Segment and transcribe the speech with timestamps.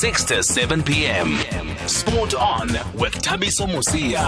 [0.00, 1.36] 6 to 7 p.m.
[1.88, 4.22] Sport on with Thabiso Mosia.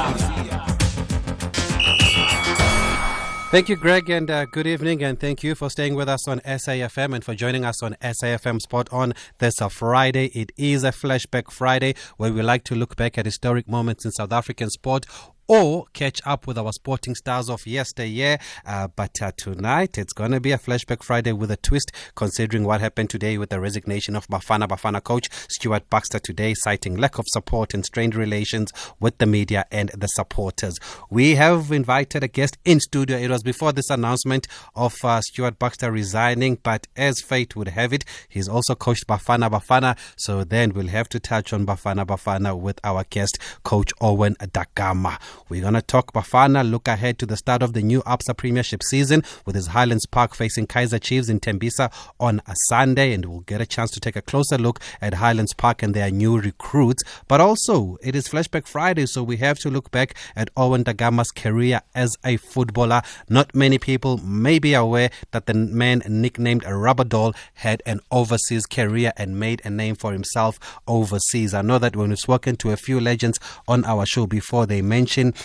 [3.52, 6.40] Thank you, Greg, and uh, good evening, and thank you for staying with us on
[6.40, 10.26] SAFM and for joining us on SAFM Sport On this uh, Friday.
[10.34, 14.10] It is a flashback Friday where we like to look back at historic moments in
[14.10, 15.06] South African sport
[15.50, 18.38] or catch up with our sporting stars of yesteryear.
[18.64, 22.62] Uh, but uh, tonight, it's going to be a flashback Friday with a twist, considering
[22.62, 27.18] what happened today with the resignation of Bafana Bafana coach Stuart Baxter today, citing lack
[27.18, 30.78] of support and strained relations with the media and the supporters.
[31.10, 33.18] We have invited a guest in studio.
[33.18, 34.46] It was before this announcement
[34.76, 39.50] of uh, Stuart Baxter resigning, but as fate would have it, he's also coached Bafana
[39.50, 39.98] Bafana.
[40.16, 44.62] So then we'll have to touch on Bafana Bafana with our guest, Coach Owen Da
[44.76, 45.18] Gama.
[45.48, 48.82] We're going to talk Bafana, look ahead to the start of the new ABSA Premiership
[48.82, 53.12] season with his Highlands Park facing Kaizer Chiefs in Tembisa on a Sunday.
[53.12, 56.10] And we'll get a chance to take a closer look at Highlands Park and their
[56.10, 57.02] new recruits.
[57.28, 60.92] But also, it is Flashback Friday, so we have to look back at Owen Da
[60.92, 63.02] Gama's career as a footballer.
[63.28, 68.66] Not many people may be aware that the man nicknamed Rubber Doll had an overseas
[68.66, 71.54] career and made a name for himself overseas.
[71.54, 74.82] I know that when we've spoken to a few legends on our show before, they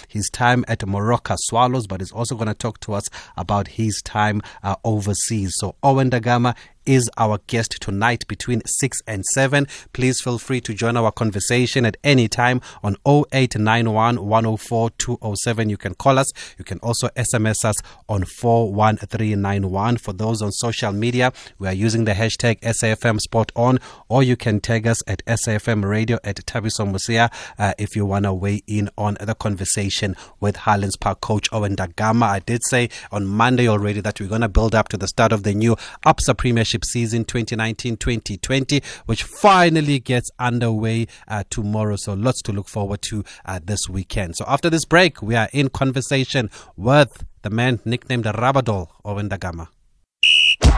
[0.08, 4.02] his time at Moroka Swallows, but he's also going to talk to us about his
[4.04, 5.54] time uh, overseas.
[5.58, 9.68] So, Owen Da Gama is our guest tonight between 6 and 7.
[9.94, 15.70] Please feel free to join our conversation at any time on 0891 104 207.
[15.70, 16.32] You can call us.
[16.58, 17.76] You can also SMS us
[18.08, 19.98] on 41391.
[19.98, 24.36] For those on social media, we are using the hashtag SAFM Sport On, or you
[24.36, 28.64] can tag us at SAFM Radio at Thabiso Mosia uh, if you want to weigh
[28.68, 32.26] in on the conversation with Highlands Park coach Owen Da Gama.
[32.26, 35.32] I did say on Monday already that we're going to build up to the start
[35.32, 35.76] of the new
[36.06, 41.96] ABSA Premiership season 2019-2020, which finally gets underway uh, tomorrow.
[41.96, 44.36] So lots to look forward to uh, this weekend.
[44.36, 49.38] So after this break, we are in conversation with the man nicknamed Rabadol Owen Da
[49.38, 49.70] Gama.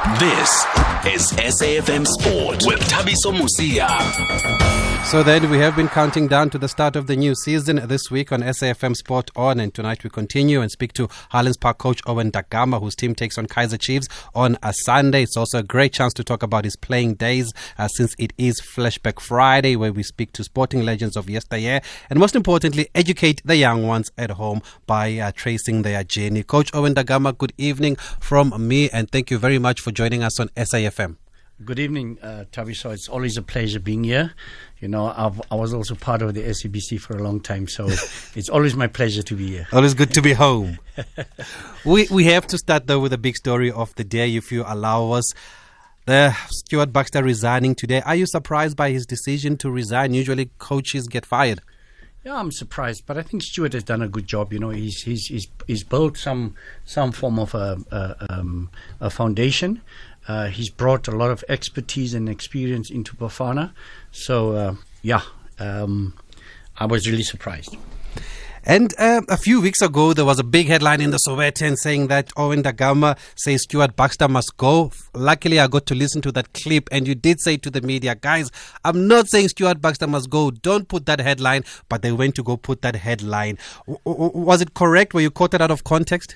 [0.06, 0.66] This
[1.06, 3.88] is SAFM Sport with Thabiso Mosia.
[5.06, 8.12] So then we have been counting down to the start of the new season this
[8.12, 12.02] week on SAFM Sport On, and tonight we continue and speak to Highlands Park coach
[12.06, 15.24] Owen Da Gama, whose team takes on Kaizer Chiefs on a Sunday.
[15.24, 18.60] It's also a great chance to talk about his playing days uh, since it is
[18.60, 21.80] Flashback Friday, where we speak to sporting legends of yesteryear,
[22.10, 26.44] and most importantly, educate the young ones at home by uh, tracing their journey.
[26.44, 30.22] Coach Owen Da Gama, good evening from me, and thank you very much for joining
[30.22, 31.16] us on SAFM.
[31.64, 32.92] Good evening, uh, Taviso.
[32.92, 34.34] It's always a pleasure being here.
[34.82, 37.86] You know, I've, i was also part of the SABC for a long time, so
[38.36, 39.68] it's always my pleasure to be here.
[39.72, 40.78] Always good to be home.
[41.86, 44.66] we we have to start though with a big story of the day, if you
[44.68, 45.34] allow us.
[46.06, 48.02] The Stuart Baxter resigning today.
[48.02, 50.14] Are you surprised by his decision to resign?
[50.14, 51.62] Usually, coaches get fired.
[52.28, 54.52] Yeah, I'm surprised, but I think Stuart has done a good job.
[54.52, 59.10] You know, he's he's he's, he's built some some form of a a, um, a
[59.10, 59.82] foundation.
[60.28, 63.72] Uh, he's brought a lot of expertise and experience into Bafana.
[64.12, 65.22] So, uh, yeah,
[65.58, 66.16] um,
[66.76, 67.78] I was really surprised.
[68.70, 72.08] And uh, a few weeks ago, there was a big headline in the Sowetan saying
[72.08, 74.92] that Owen Da Gama says Stuart Baxter must go.
[75.14, 78.14] Luckily, I got to listen to that clip, and you did say to the media,
[78.16, 78.52] guys,
[78.84, 80.52] I'm not saying Stuart Baxter must go.
[80.52, 83.58] Don't put that headline, but they went to go put that headline.
[83.88, 85.14] W- w- was it correct?
[85.14, 86.36] Were you quoted it out of context?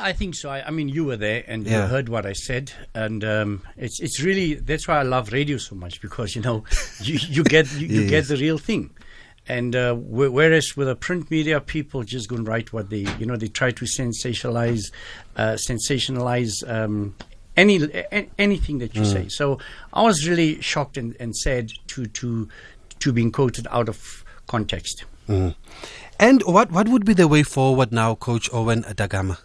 [0.00, 0.48] I think so.
[0.48, 1.82] I, I, mean, you were there and yeah.
[1.82, 5.58] you heard what I said, and um, it's it's really that's why I love radio
[5.58, 6.64] so much because you know
[7.02, 8.95] you, you get you, you get the real thing,
[9.48, 13.26] and uh, whereas with the print media, people just go and write what they you
[13.26, 14.90] know they try to sensationalize,
[15.36, 17.14] uh, sensationalize um,
[17.56, 17.80] any
[18.38, 19.12] anything that you mm.
[19.12, 19.28] say.
[19.28, 19.58] So
[19.92, 22.48] I was really shocked and, and sad to to
[23.00, 25.04] to being quoted out of context.
[25.28, 25.54] Mm.
[26.18, 29.38] And what what would be the way forward now, Coach Owen Da Gama?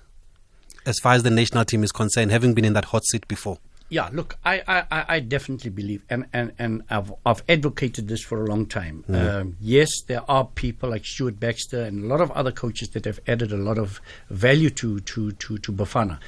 [0.85, 3.59] as far as the national team is concerned, having been in that hot seat before?
[3.91, 8.41] Yeah, look, I, I, I definitely believe, and, and, and I've, I've advocated this for
[8.41, 9.03] a long time.
[9.09, 9.41] Mm.
[9.41, 13.03] Um, yes, there are people like Stuart Baxter and a lot of other coaches that
[13.03, 13.99] have added a lot of
[14.29, 16.19] value to, to, to, to Bafana.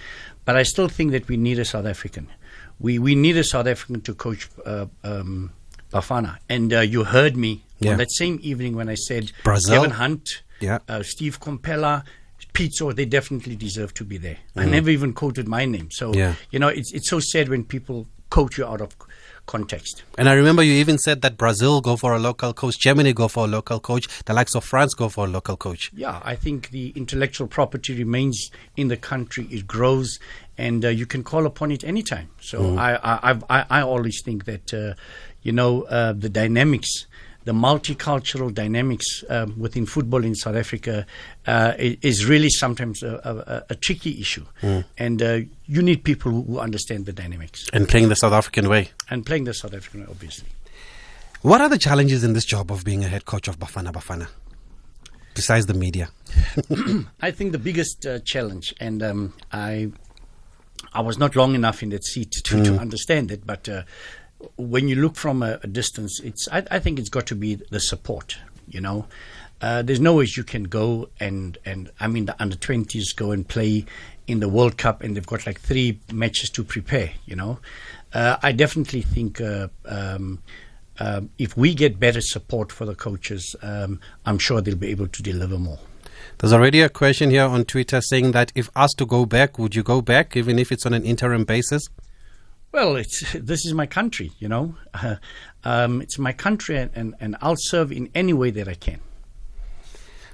[0.43, 2.27] But I still think that we need a South African.
[2.81, 5.53] We, we need a South African to coach uh, um,
[5.89, 6.39] Bafana.
[6.49, 7.91] And uh, you heard me yeah.
[7.91, 9.75] on that same evening when I said Brazil.
[9.75, 10.79] Gavin Hunt, yeah.
[10.89, 12.03] uh, Steve Komphela,
[12.53, 14.37] Pitso, they definitely deserve to be there.
[14.55, 14.61] Mm.
[14.61, 15.89] I never even quoted my name.
[15.91, 16.35] So, yeah.
[16.51, 18.95] you know, it's, it's so sad when people quote you out of
[19.45, 20.03] context.
[20.17, 23.27] And I remember you even said that Brazil go for a local coach, Germany go
[23.27, 25.91] for a local coach, the likes of France go for a local coach.
[25.93, 29.47] Yeah, I think the intellectual property remains in the country.
[29.51, 30.19] It grows,
[30.57, 32.29] and uh, you can call upon it anytime.
[32.39, 32.77] So mm.
[32.77, 34.73] I, I, I, I always think that.
[34.73, 34.93] Uh,
[35.43, 37.05] you know, uh, the dynamics
[37.45, 41.05] the multicultural dynamics um, within football in South Africa
[41.45, 44.45] uh, is really sometimes a, a, a tricky issue.
[44.61, 44.85] Mm.
[44.97, 47.69] And uh, you need people who, who, understand the dynamics.
[47.73, 48.91] And playing the South African way.
[49.09, 50.49] And playing the South African way, obviously.
[51.41, 54.29] What are the challenges in this job of being a head coach of Bafana Bafana?
[55.35, 56.09] Besides the media,
[57.21, 59.91] I think the biggest uh, challenge, and um, I,
[60.93, 62.65] I was not long enough in that seat to, mm.
[62.65, 63.81] to understand it, but uh,
[64.57, 67.55] when you look from a, a distance, it's I, I, think it's got to be
[67.55, 68.37] the support.
[68.67, 69.07] You know,
[69.61, 73.31] uh, there's no ways you can go and and I mean the under twenties go
[73.31, 73.85] and play
[74.27, 77.11] in the World Cup and they've got like three matches to prepare.
[77.25, 77.59] You know,
[78.13, 79.41] uh, I definitely think.
[79.41, 80.39] Uh, um,
[80.99, 85.07] um, if we get better support for the coaches, um, I'm sure they'll be able
[85.07, 85.79] to deliver more.
[86.37, 89.75] There's already a question here on Twitter saying that if asked to go back, would
[89.75, 91.89] you go back, even if it's on an interim basis?
[92.73, 94.75] Well, it's this is my country, you know.
[94.95, 95.17] Uh,
[95.63, 98.99] um, it's my country, and, and, and I'll serve in any way that I can.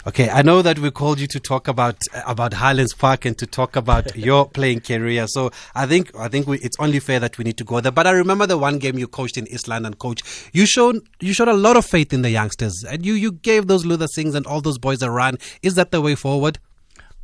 [0.08, 3.46] Okay, I know that we called you to talk about about Highlands Park and to
[3.46, 5.28] talk about your playing career.
[5.28, 7.92] So I think I think we, it's only fair that we need to go there.
[7.92, 10.22] But I remember the one game you coached in East London, coach.
[10.54, 13.68] You showed you showed a lot of faith in the youngsters, and you you gave
[13.68, 15.38] those Luther Singhs and all those boys a run.
[15.62, 16.58] Is that the way forward?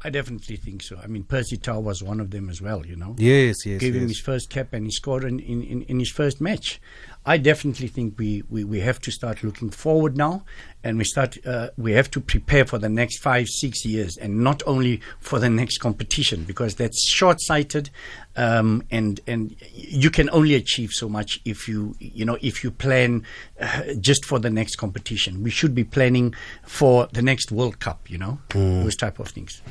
[0.04, 1.00] I definitely think so.
[1.02, 3.16] I mean, Percy Tau was one of them as well, you know.
[3.18, 3.80] Yes, yes.
[3.80, 4.02] Gave yes.
[4.04, 6.80] him his first cap and he scored in, in, in, his first match.
[7.26, 10.44] I definitely think we, we, we have to start looking forward now
[10.84, 14.44] and we start uh, we have to prepare for the next five, six years and
[14.44, 17.90] not only for the next competition because that's short sighted
[18.36, 22.70] um, and and you can only achieve so much if you you know if you
[22.70, 23.24] plan
[23.60, 25.42] uh, just for the next competition.
[25.42, 28.84] We should be planning for the next World Cup, you know, mm.
[28.84, 29.62] those type of things.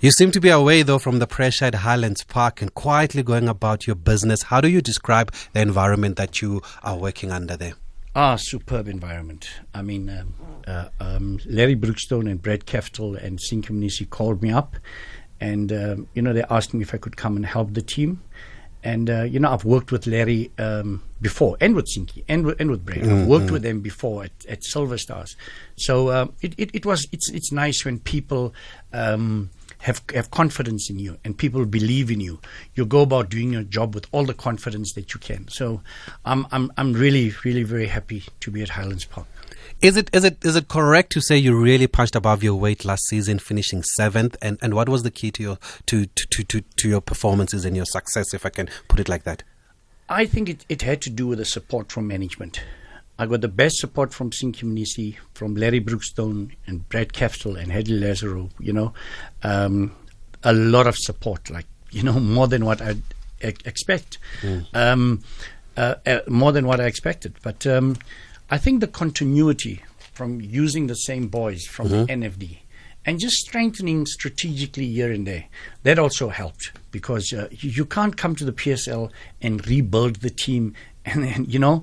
[0.00, 3.48] You seem to be away, though, from the pressure at Highlands Park and quietly going
[3.48, 4.42] about your business.
[4.42, 7.74] How do you describe the environment that you are working under there?
[8.14, 9.48] Ah, superb environment.
[9.72, 10.34] I mean, um,
[10.66, 14.76] uh, um, Larry Brookstone and Brad Keftel and Mnisi called me up,
[15.40, 18.22] and um, you know they asked me if I could come and help the team.
[18.84, 22.60] And uh, you know, I've worked with Larry um, before, and with Sinki, and with,
[22.60, 23.00] and with Brad.
[23.00, 23.22] Mm-hmm.
[23.22, 25.36] I've worked with them before at, at Silver Stars.
[25.76, 28.54] So uh, it, it, it was it's it's nice when people
[28.92, 29.50] um,
[29.84, 32.40] have have confidence in you and people believe in you.
[32.74, 35.46] You go about doing your job with all the confidence that you can.
[35.48, 35.82] So
[36.24, 39.26] I'm I'm I'm really really very happy to be at Highlands Park.
[39.82, 42.86] Is it is it is it correct to say you really punched above your weight
[42.86, 44.36] last season, finishing seventh?
[44.40, 47.76] And and what was the key to your to to to, to your performances and
[47.76, 49.42] your success, if I can put it like that?
[50.08, 52.62] I think it, it had to do with the support from management.
[53.18, 57.70] I got the best support from Sinki Mnisi, from Larry Brookstone and Brad Keftel and
[57.70, 58.92] Hedley Lazarou, you know.
[59.42, 59.94] Um,
[60.42, 63.02] a lot of support, like, you know, more than what I'd
[63.42, 64.18] e- expect.
[64.42, 64.66] Mm.
[64.74, 65.22] Um,
[65.76, 67.34] uh, uh, more than what I expected.
[67.42, 67.96] But um,
[68.50, 69.82] I think the continuity
[70.12, 72.22] from using the same boys from mm-hmm.
[72.22, 72.58] NFD
[73.06, 75.44] and just strengthening strategically here and there.
[75.82, 79.10] That also helped because uh, you, you, can't come to the PSL
[79.42, 80.74] and rebuild the team
[81.04, 81.82] and then you know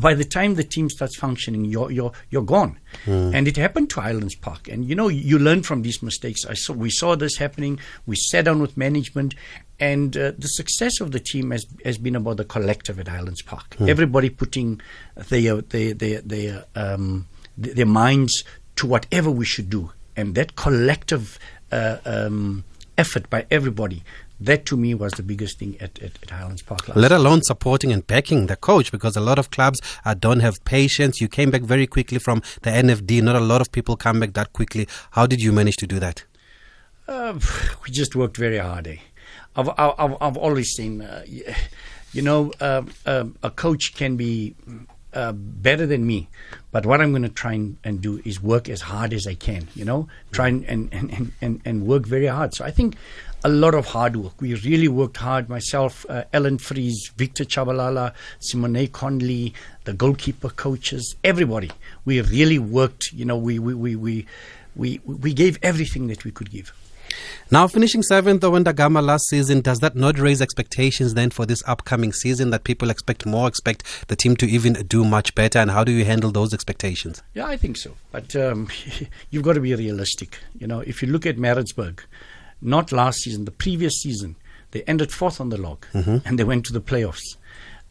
[0.00, 2.78] by the time the team starts functioning you're you're you're gone.
[3.04, 3.34] Mm.
[3.34, 4.68] and it happened to Highlands Park.
[4.68, 6.44] And you know you learn from these mistakes.
[6.46, 7.78] I saw we saw this happening.
[8.06, 9.34] We sat down with management.
[9.78, 13.42] And uh, the success of the team has has been about the collective at Highlands
[13.42, 13.76] Park.
[13.76, 13.88] Mm.
[13.88, 14.80] everybody putting
[15.14, 17.26] their their their their, um,
[17.58, 18.42] their minds
[18.76, 19.90] to whatever we should do.
[20.16, 21.38] And that collective
[21.70, 22.64] uh, um,
[22.96, 24.02] effort by everybody
[24.40, 26.94] that to me was the biggest thing at, at, at Highlands Park.
[26.94, 30.62] Let alone supporting and backing the coach because a lot of clubs uh, don't have
[30.64, 31.20] patience.
[31.20, 33.22] You came back very quickly from the NFD.
[33.22, 34.88] Not a lot of people come back that quickly.
[35.12, 36.24] How did you manage to do that?
[37.08, 37.38] Uh,
[37.84, 38.86] we just worked very hard.
[38.86, 38.96] Eh?
[39.56, 41.24] I've, I've, I've always seen, uh,
[42.12, 44.54] you know, uh, um, a coach can be
[45.14, 46.28] uh, better than me.
[46.72, 49.34] But what I'm going to try and, and, do is work as hard as I
[49.34, 52.52] can, you know, try and, and, and, and, and work very hard.
[52.52, 52.96] So I think
[53.46, 54.40] a lot of hard work.
[54.40, 55.48] We really worked hard.
[55.48, 61.70] Myself, uh, Allan Freese, Victor Chabalala, Simone Conley, the goalkeeper coaches, everybody.
[62.04, 63.12] We really worked.
[63.12, 64.26] You know, we we we we
[64.74, 66.72] we, we gave everything that we could give.
[67.52, 71.46] Now, finishing seventh Owen Da Gama last season, does that not raise expectations then for
[71.46, 75.60] this upcoming season that people expect more, expect the team to even do much better?
[75.60, 77.22] And how do you handle those expectations?
[77.32, 77.92] Yeah, I think so.
[78.10, 78.68] But um,
[79.30, 80.40] you've got to be realistic.
[80.58, 82.00] You know, if you look at Maritzburg,
[82.60, 84.36] not last season, the previous season,
[84.70, 86.18] they ended fourth on the log mm-hmm.
[86.26, 87.36] and they went to the playoffs.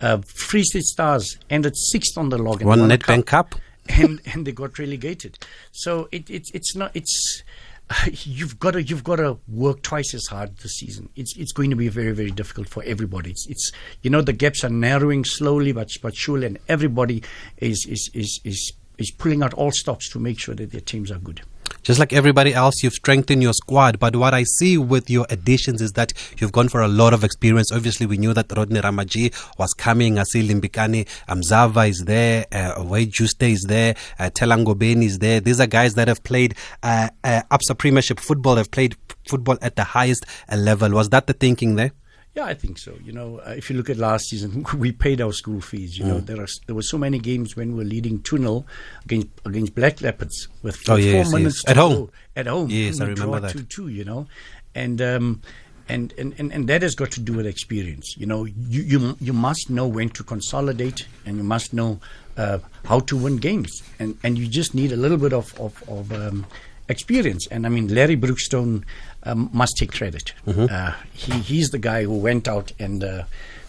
[0.01, 3.55] Uh, Free State Stars ended sixth on the log and won Nedbank Cup.
[3.89, 5.37] and and they got relegated.
[5.71, 7.43] So it, it it's not it's
[8.11, 11.09] you've got to you've got to work twice as hard this season.
[11.15, 13.31] It's it's going to be very very difficult for everybody.
[13.31, 17.23] It's it's you know the gaps are narrowing slowly but but surely, and everybody
[17.57, 21.11] is is is is, is pulling out all stops to make sure that their teams
[21.11, 21.41] are good
[21.85, 23.99] just like everybody else, you've strengthened your squad.
[23.99, 27.23] But what I see with your additions is that you've gone for a lot of
[27.23, 27.71] experience.
[27.71, 30.15] Obviously, we knew that Rodney Ramaji was coming.
[30.15, 32.45] Asili Limbikani, Amzava is there.
[32.51, 33.95] Uh, Wayde Jooste is there.
[34.17, 35.39] Uh, Telango is there.
[35.39, 38.95] These are guys that have played uh, uh, Absa Premiership football, have played
[39.29, 40.89] football at the highest level.
[40.89, 41.91] Was that the thinking there?
[42.35, 42.93] Yeah, I think so.
[43.01, 45.97] You know, uh, if you look at last season, we paid our school fees.
[45.97, 46.07] You mm.
[46.07, 48.65] know, there are there were so many games when we were leading 2 0
[49.05, 51.71] against against Black Leopards with oh, yes, four minutes yes.
[51.71, 52.11] at home.
[52.35, 53.51] At home, yes, I remember that.
[53.51, 54.27] 2 2, you know,
[54.75, 55.01] and.
[55.01, 55.41] Um,
[55.87, 58.15] and, and, and, and that has got to do with experience.
[58.17, 61.99] You know, you, you, you must know when to consolidate and you must know
[62.37, 63.83] uh, how to win games.
[63.99, 66.47] And, and you just need a little bit of, of, of um,
[66.89, 67.47] experience.
[67.47, 68.83] And I mean, Larry Brookstone
[69.25, 70.33] um, must take credit.
[70.47, 70.67] Mm-hmm.
[70.69, 73.23] Uh, he, he's the guy who went out and uh,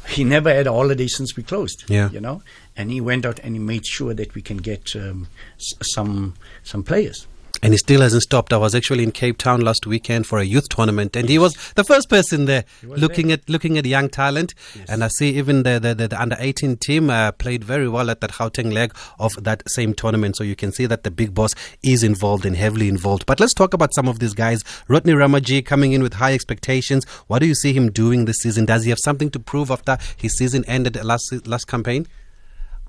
[0.09, 1.85] he never had a holiday since we closed.
[1.89, 2.11] Yeah.
[2.11, 2.43] You know,
[2.77, 6.35] and he went out and he made sure that we can get um, s- some
[6.63, 7.27] some players
[7.63, 8.53] and he still hasn't stopped.
[8.53, 11.55] I was actually in Cape Town last weekend for a youth tournament, and he was
[11.75, 13.39] the first person there looking there.
[13.39, 14.55] at looking at young talent.
[14.75, 14.89] Yes.
[14.89, 18.11] And I see even the the, the, the under eighteen team uh, played very well
[18.11, 20.37] at that Gauteng leg of that same tournament.
[20.37, 23.27] So you can see that the big boss is involved and heavily involved.
[23.27, 24.63] But let's talk about some of these guys.
[24.89, 27.05] Rodney Ramaji coming in with high expectations.
[27.27, 28.67] What do you see him doing this season?
[28.67, 32.07] Does he have something to prove after his season ended last last campaign?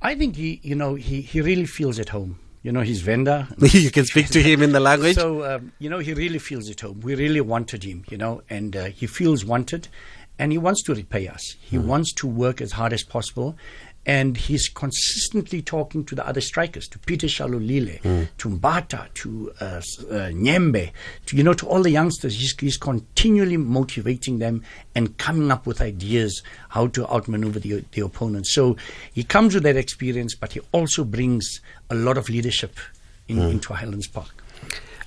[0.02, 3.48] I think he, you know, he, he really feels at home you know, his vendor.
[3.60, 5.16] you can speak to him in the language.
[5.16, 7.00] So, um, you know, he really feels at home.
[7.00, 9.88] We really wanted him, you know, and uh, he feels wanted
[10.38, 11.56] and he wants to repay us.
[11.62, 11.86] He mm.
[11.86, 13.56] wants to work as hard as possible
[14.08, 18.28] and he's consistently talking to the other strikers, to Peter Shalulile, mm.
[18.38, 19.82] to Mbata, to uh, uh,
[20.32, 20.92] Nyembe,
[21.26, 22.40] to you know, to all the youngsters.
[22.40, 24.64] He's, he's continually motivating them
[24.96, 28.48] and coming up with ideas how to outmaneuver the, the opponent.
[28.48, 28.78] So
[29.14, 31.60] he comes with that experience, but he also brings
[31.90, 32.78] a lot of leadership
[33.28, 33.52] in, mm.
[33.52, 34.44] into Highlands Park.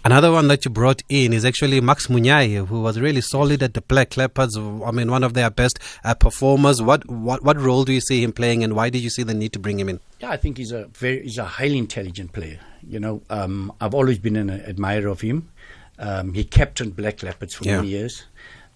[0.05, 3.75] Another one that you brought in is actually Marks Munyai, who was really solid at
[3.75, 4.57] the Black Leopards.
[4.57, 6.81] I mean, one of their best uh, performers.
[6.81, 9.35] What, what what role do you see him playing, and why did you see the
[9.35, 10.01] need to bring him in?
[10.21, 12.61] Yeah, I think he's a very he's a highly intelligent player.
[12.83, 15.51] You know, um, I've always been an admirer of him.
[15.99, 17.77] Um, he captained Black Leopards for yeah.
[17.77, 18.25] many years.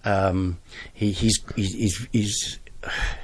[0.05, 0.59] Um,
[0.93, 2.59] he, he's, he's, he's,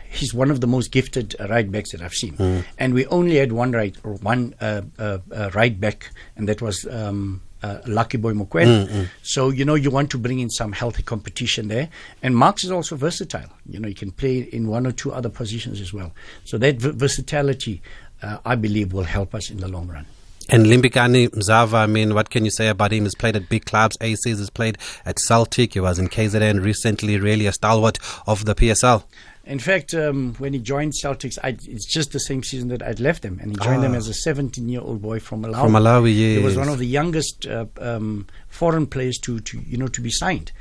[0.08, 2.34] he's one of the most gifted right backs that I've seen.
[2.38, 2.64] Mm.
[2.78, 6.86] And we only had one right one uh, uh, uh, right back, and that was
[6.90, 8.86] um, uh, Lucky Boy Mokoena.
[8.86, 9.02] Mm-hmm.
[9.22, 11.88] So, you know, you want to bring in some healthy competition there.
[12.22, 13.50] And Marks is also versatile.
[13.68, 16.12] You know, he can play in one or two other positions as well.
[16.44, 17.82] So that v- versatility,
[18.22, 20.06] uh, I believe, will help us in the long run.
[20.52, 23.04] And Limbikani Mzava, I mean, what can you say about him?
[23.04, 27.20] He's played at big clubs, ACs, he's played at Celtic, he was in KZN recently,
[27.20, 29.04] really a stalwart of the PSL.
[29.44, 33.00] In fact, um, when he joined Celtics, I, it's just the same season that I'd
[33.00, 33.82] left them, and he joined ah.
[33.82, 35.62] them as a 17-year-old boy from Malawi.
[35.62, 36.38] From Malawi, yes.
[36.38, 40.00] He was one of the youngest uh, um, foreign players to, to, you know, to
[40.00, 40.52] be signed,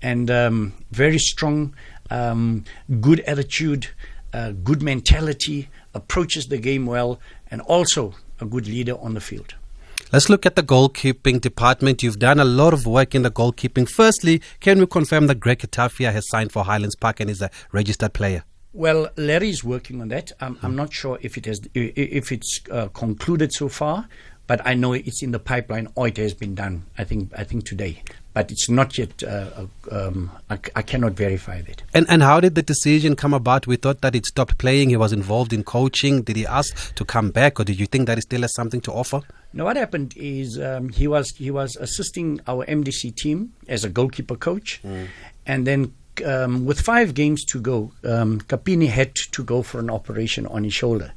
[0.00, 1.74] and um, very strong,
[2.10, 2.64] um,
[3.00, 3.88] good attitude,
[4.32, 7.18] uh, good mentality, approaches the game well,
[7.50, 9.54] and also a good leader on the field.
[10.10, 12.02] Let's look at the goalkeeping department.
[12.02, 13.86] You've done a lot of work in the goalkeeping.
[13.86, 17.50] Firstly, can we confirm that Greg Etafia has signed for Highlands Park and is a
[17.72, 18.44] registered player?
[18.72, 20.32] Well, Larry is working on that.
[20.40, 24.08] I'm, I'm not sure if it has if it's uh, concluded so far,
[24.48, 26.86] but I know it's in the pipeline or it has been done.
[26.98, 28.02] I think I think today
[28.38, 29.20] but it's not yet.
[29.24, 29.50] Uh,
[29.90, 31.82] uh, um, I, I, cannot verify that.
[31.92, 33.66] And and how did the decision come about?
[33.66, 34.90] We thought that he stopped playing.
[34.90, 36.22] He was involved in coaching.
[36.22, 38.80] Did he ask to come back, or did you think that he still has something
[38.82, 39.22] to offer?
[39.52, 43.88] No, what happened is um, he was he was assisting our MDC team as a
[43.88, 45.08] goalkeeper coach, mm.
[45.44, 45.92] and then
[46.24, 50.62] um, with five games to go, um, Kapini had to go for an operation on
[50.62, 51.12] his shoulder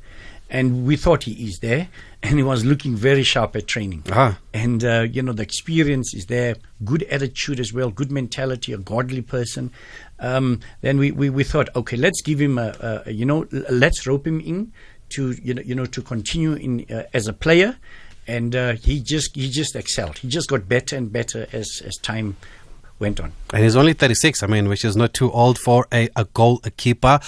[0.52, 1.88] and we thought he is there,
[2.24, 4.04] and he was looking very sharp at training.
[4.12, 4.38] Ah.
[4.54, 6.56] And uh, you know the experience is there,
[6.86, 9.72] good attitude as well, good mentality, a godly person.
[10.20, 14.06] Um, then we, we, we thought, okay, let's give him a, a, you know let's
[14.06, 14.72] rope him in
[15.10, 17.78] to you know you know to continue in uh, as a player,
[18.28, 20.20] and uh, he just he just excelled.
[20.20, 22.36] He just got better and better as as time
[23.00, 23.32] went on.
[23.52, 27.20] And he's only 36, I mean, which is not too old for a, a goalkeeper.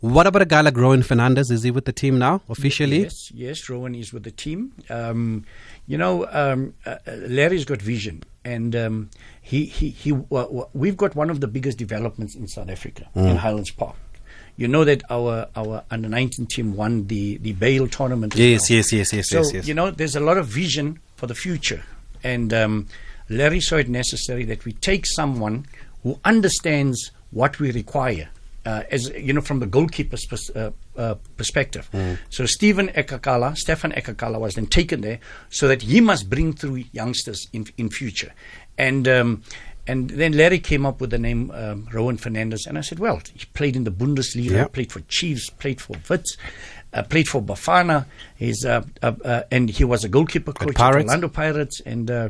[0.00, 1.50] What about a guy like Rowan Fernandez?
[1.50, 3.02] Is he with the team now officially?
[3.02, 4.72] Yes, yes, Rowan is with the team.
[4.90, 5.44] Um,
[5.86, 9.10] you know, um, uh, Larry's got vision, and um,
[9.40, 10.12] he he he.
[10.12, 13.30] Well, we've got one of the biggest developments in South Africa mm.
[13.30, 13.96] in Highlands Park.
[14.58, 18.34] You know that our our under 19 team won the the Bale tournament.
[18.34, 19.68] Yes, yes, yes, yes, so, yes, yes.
[19.68, 21.82] you know, there's a lot of vision for the future,
[22.22, 22.86] and um,
[23.30, 25.66] Larry saw it necessary that we take someone
[26.02, 28.28] who understands what we require.
[28.66, 31.88] Uh, as you know, from the goalkeeper's pers- uh, uh, perspective.
[32.30, 35.20] So Stephen Ekakala, Stefan Ekakala, was then taken there
[35.50, 38.32] so that he must bring through youngsters in in future.
[38.76, 39.42] And um,
[39.86, 43.20] and then Larry came up with the name um, Rowan Fernandez, and I said, well,
[43.32, 44.66] he played in the Bundesliga, Yeah.
[44.66, 46.36] played for Chiefs, played for Wits,
[46.92, 48.06] uh, played for Bafana.
[48.36, 51.04] He's uh, uh, uh, and he was a goalkeeper coach at Pirates.
[51.04, 51.80] Orlando Pirates.
[51.86, 52.28] And uh,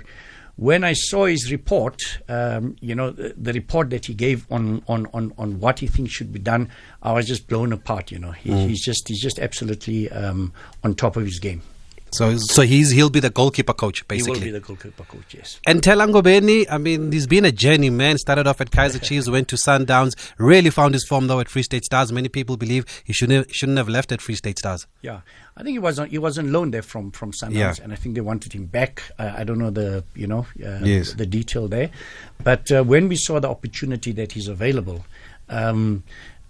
[0.56, 4.82] when I saw his report, um, you know, the, the report that he gave on,
[4.88, 6.70] on, on, on what he thinks should be done,
[7.02, 8.10] I was just blown apart.
[8.10, 8.68] You know, he, Mm.
[8.68, 11.60] he's just he's just absolutely um, on top of his game.
[12.16, 14.38] So, so he's he'll be the goalkeeper coach basically.
[14.40, 15.34] He will be the goalkeeper coach.
[15.34, 15.60] Yes.
[15.66, 18.18] And Telangobeni, I mean, he's been a journey, man.
[18.18, 21.62] Started off at Kaizer Chiefs, went to Sundowns, really found his form though at Free
[21.62, 22.12] State Stars.
[22.12, 24.86] Many people believe he shouldn't shouldn't have left at Free State Stars.
[25.02, 25.20] Yeah,
[25.56, 27.74] I think he was on, he was on loan there from from Sundowns, Yeah.
[27.82, 29.02] and I think they wanted him back.
[29.18, 31.12] Uh, I don't know the you know uh, Yes.
[31.14, 31.90] the detail there,
[32.42, 35.04] but uh, when we saw the opportunity that he's available,
[35.48, 36.02] um,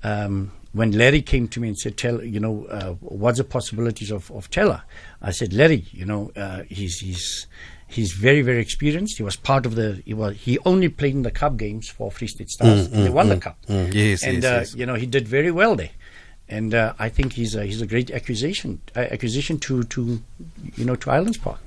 [0.05, 4.11] um, when Larry came to me and said, "Tell you know uh, what's the possibilities
[4.11, 4.83] of of Teller,"
[5.23, 7.47] I said, "Larry, you know uh, he's he's."
[7.89, 9.17] He's very, very experienced.
[9.17, 10.03] He was part of the.
[10.05, 10.37] He was.
[10.37, 12.87] He only played in the cup games for Free State Stars.
[12.87, 13.59] and they won the cup.
[13.69, 13.95] mm.
[13.95, 14.75] Yes, and yes, uh, yes.
[14.75, 15.91] you know he did very well there,
[16.49, 20.21] and uh, I think he's a, he's a great acquisition uh, acquisition to to
[20.75, 21.61] you know to Highlands Park.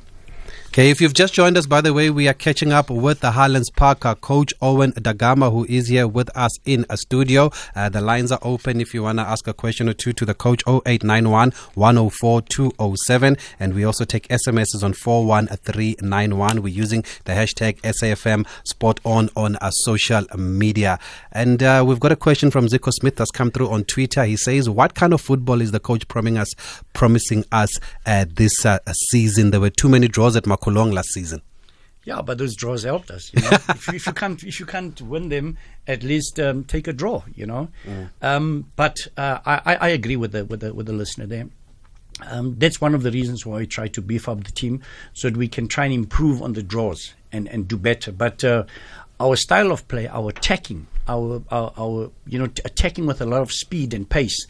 [0.69, 3.31] Okay, if you've just joined us, by the way, we are catching up with the
[3.31, 7.49] Highlands Park uh, coach Owen Da Gama, who is here with us in a studio.
[7.75, 10.25] Uh, the lines are open if you want to ask a question or two to
[10.25, 13.37] the coach 0891 104 207.
[13.59, 16.61] And we also take SMSs on 41391.
[16.61, 20.99] We're using the hashtag SAFM Sport On on our social media.
[21.31, 24.23] And uh, we've got a question from Zico Smith that's come through on Twitter.
[24.23, 26.53] He says, What kind of football is the coach promising us,
[26.93, 27.71] promising us
[28.05, 28.77] uh, this uh,
[29.09, 29.49] season?
[29.49, 31.41] There were too many draws at Makhulong last season.
[32.05, 33.31] Yeah, but those draws helped us.
[33.33, 33.49] You know?
[33.69, 36.93] if, you, if you can't if you can't win them, at least um, take a
[36.93, 37.23] draw.
[37.35, 37.69] You know.
[38.21, 41.49] Um, but uh, I, I I agree with the with the with the listener there.
[42.25, 44.81] Um, that's one of the reasons why we try to beef up the team
[45.13, 48.11] so that we can try and improve on the draws and, and do better.
[48.11, 48.65] But uh,
[49.19, 53.25] our style of play, our attacking, our, our, our you know t- attacking with a
[53.25, 54.45] lot of speed and pace,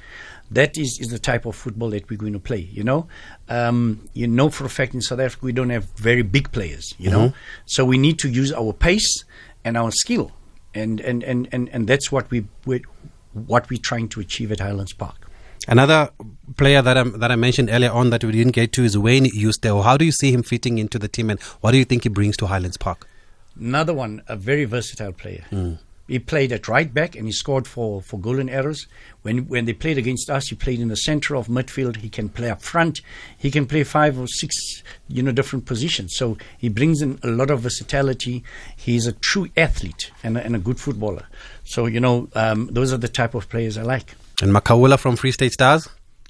[0.51, 2.59] that is, is the type of football that we're going to play.
[2.59, 3.07] You know,
[3.47, 6.93] um, you know for a fact in South Africa we don't have very big players.
[6.97, 7.33] You know,
[7.65, 9.23] so we need to use our pace
[9.63, 10.31] and our skill,
[10.75, 12.83] and and and and, and that's what we we
[13.33, 15.15] what we're trying to achieve at Highlands Park.
[15.67, 16.09] Another
[16.57, 19.25] player that I, that I mentioned earlier on that we didn't get to is Wayne
[19.25, 19.83] Eusteo.
[19.83, 22.09] How do you see him fitting into the team and what do you think he
[22.09, 23.07] brings to Highlands Park?
[23.59, 25.43] Another one, a very versatile player.
[26.09, 28.87] He played at right back and he scored for, for Golden Arrows.
[29.21, 31.97] When when they played against us, he played in the center of midfield.
[31.97, 33.01] He can play up front.
[33.37, 36.15] He can play five or six, you know, different positions.
[36.15, 38.43] So he brings in a lot of versatility.
[38.75, 41.27] He's a true athlete and a, and a good footballer.
[41.63, 44.15] So you know, um, those are the type of players I like.
[44.41, 45.87] And Makawula from Free State Stars?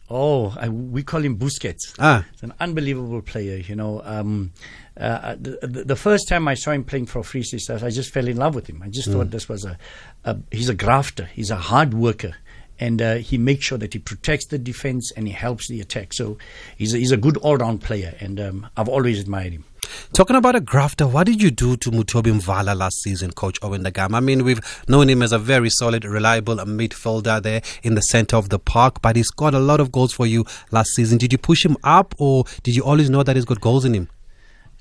[0.09, 1.93] Oh, I, we call him Busquets.
[1.99, 2.25] Ah.
[2.31, 3.57] He's an unbelievable player.
[3.57, 4.51] You know, um,
[4.99, 8.37] uh, the, the, first time I saw him playing for Free I just fell in
[8.37, 8.81] love with him.
[8.83, 9.77] I just thought this was a,
[10.25, 11.25] a he's a grafter.
[11.33, 12.35] He's a hard worker.
[12.81, 16.13] And uh, he makes sure that he protects the defense and he helps the attack.
[16.13, 16.37] So
[16.77, 19.65] he's a, he's a good all-round player, and um, I've always admired him.
[20.13, 23.83] Talking about a grafter, what did you do to Mothobi Mvala last season, Coach Owen
[23.83, 24.17] Da Gama?
[24.17, 28.37] I mean, we've known him as a very solid, reliable midfielder there in the center
[28.37, 31.17] of the park, but he scored a lot of goals for you last season.
[31.17, 33.93] Did you push him up, or did you always know that he's got goals in
[33.93, 34.09] him?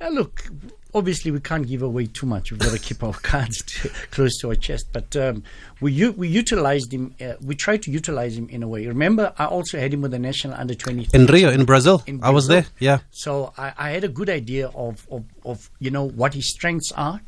[0.00, 0.48] Uh, look,
[0.94, 2.50] obviously we can't give away too much.
[2.52, 4.86] We've got to keep our cards to, close to our chest.
[4.92, 5.42] But um,
[5.80, 7.14] we u- we utilized him.
[7.20, 8.86] Uh, we tried to utilize him in a way.
[8.86, 12.22] Remember, I also had him with the national under twenty In Rio, in Brazil, in
[12.22, 12.66] I was there.
[12.78, 12.98] Yeah.
[13.10, 16.92] So I, I had a good idea of, of, of you know what his strengths
[16.92, 17.20] are,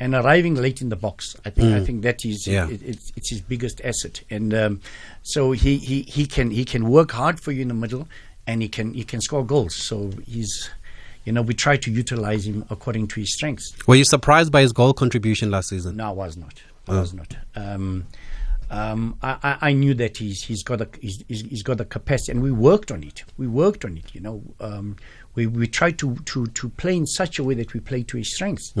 [0.00, 1.36] and arriving late in the box.
[1.44, 2.68] I think I think that is Yeah.
[2.68, 4.22] it, it's, it's his biggest asset.
[4.30, 4.80] And um,
[5.22, 8.08] so he, he, he can he can work hard for you in the middle,
[8.48, 9.76] and he can he can score goals.
[9.76, 10.70] So he's
[11.26, 13.74] you know we try to utilize him according to his strengths.
[13.86, 15.96] Were you surprised by his goal contribution last season?
[15.96, 16.62] No, I was not.
[16.88, 17.00] I Oh.
[17.00, 17.36] was not.
[17.54, 18.06] Um,
[18.70, 22.42] um, I, I, knew that he's he's got a he's, he's got the capacity, and
[22.42, 23.22] we worked on it.
[23.36, 24.12] We worked on it.
[24.12, 24.96] You know, um,
[25.36, 28.16] we we tried to, to, to play in such a way that we play to
[28.16, 28.72] his strengths,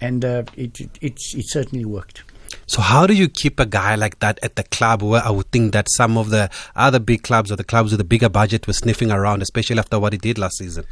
[0.00, 2.22] and uh, it, it it's it certainly worked.
[2.66, 5.50] So how do you keep a guy like that at the club where I would
[5.52, 8.66] think that some of the other big clubs or the clubs with a bigger budget
[8.66, 10.84] were sniffing around, especially after what he did last season?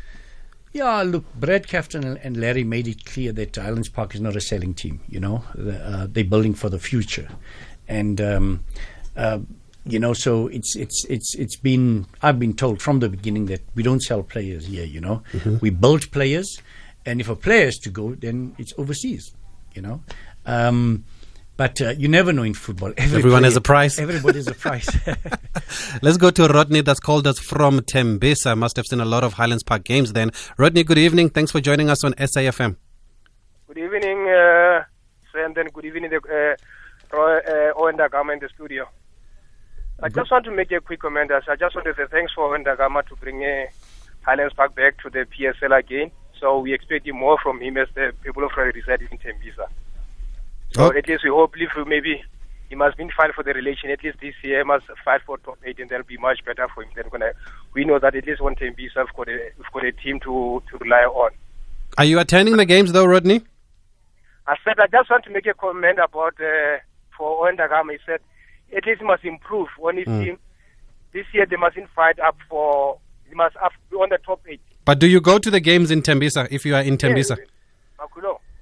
[0.72, 4.40] Yeah, look, Brad Captain and- Larry made it clear that Highlands Park is not a
[4.40, 5.00] selling team.
[5.08, 7.28] You know, The, uh, they're building for the future,
[7.88, 8.64] and um,
[9.16, 9.38] uh,
[9.86, 13.62] you know, so it's it's it's it's been I've been told from the beginning that
[13.74, 14.84] we don't sell players here.
[14.84, 15.22] You know,
[15.60, 16.60] we build players.
[17.06, 19.32] And if a player has to go, then it's overseas,
[19.74, 20.02] you know.
[20.44, 21.04] Um,
[21.58, 22.92] but uh, you never know in football.
[22.96, 23.98] Every Everyone player, has a price.
[24.06, 24.88] Everybody has a price.
[26.02, 28.56] Let's go to Rodney that's called us from Tembisa.
[28.56, 30.30] Must have seen a lot of Highlands Park games then.
[30.56, 31.30] Rodney, good evening.
[31.30, 32.76] Thanks for joining us on SAFM.
[33.66, 34.84] Good evening, uh,
[35.34, 36.54] and then good evening, uh,
[37.12, 38.88] Roy, uh, Owen Da Gama in the studio.
[40.00, 41.32] I just want to make a quick comment.
[41.32, 43.66] I just want to say thanks for Owen Da Gama to bring uh,
[44.22, 46.12] Highlands Park back to the PSL again.
[46.40, 49.66] So we expect more from him as the people of Raleigh reside in Tembisa.
[50.72, 50.96] So oh.
[50.96, 52.22] at least we hope if maybe
[52.68, 53.90] he must be fine for the relation.
[53.90, 56.66] At least this year, he must fight for top eight, and that'll be much better
[56.74, 56.90] for him.
[56.94, 57.32] Then gonna,
[57.74, 60.20] we know that at least one team be have got a have got a team
[60.20, 61.30] to to rely on.
[61.96, 63.42] Are you attending the games though, Rodney?
[64.46, 66.78] I said I just want to make a comment about uh,
[67.16, 67.92] for Owen Da Gama.
[67.92, 68.20] He said
[68.76, 70.24] at least he must improve on his mm.
[70.24, 70.38] team.
[71.12, 74.60] This year they mustn't fight up for he must up on the top eight.
[74.84, 77.38] But do you go to the games in Tembisa if you are in Tembisa?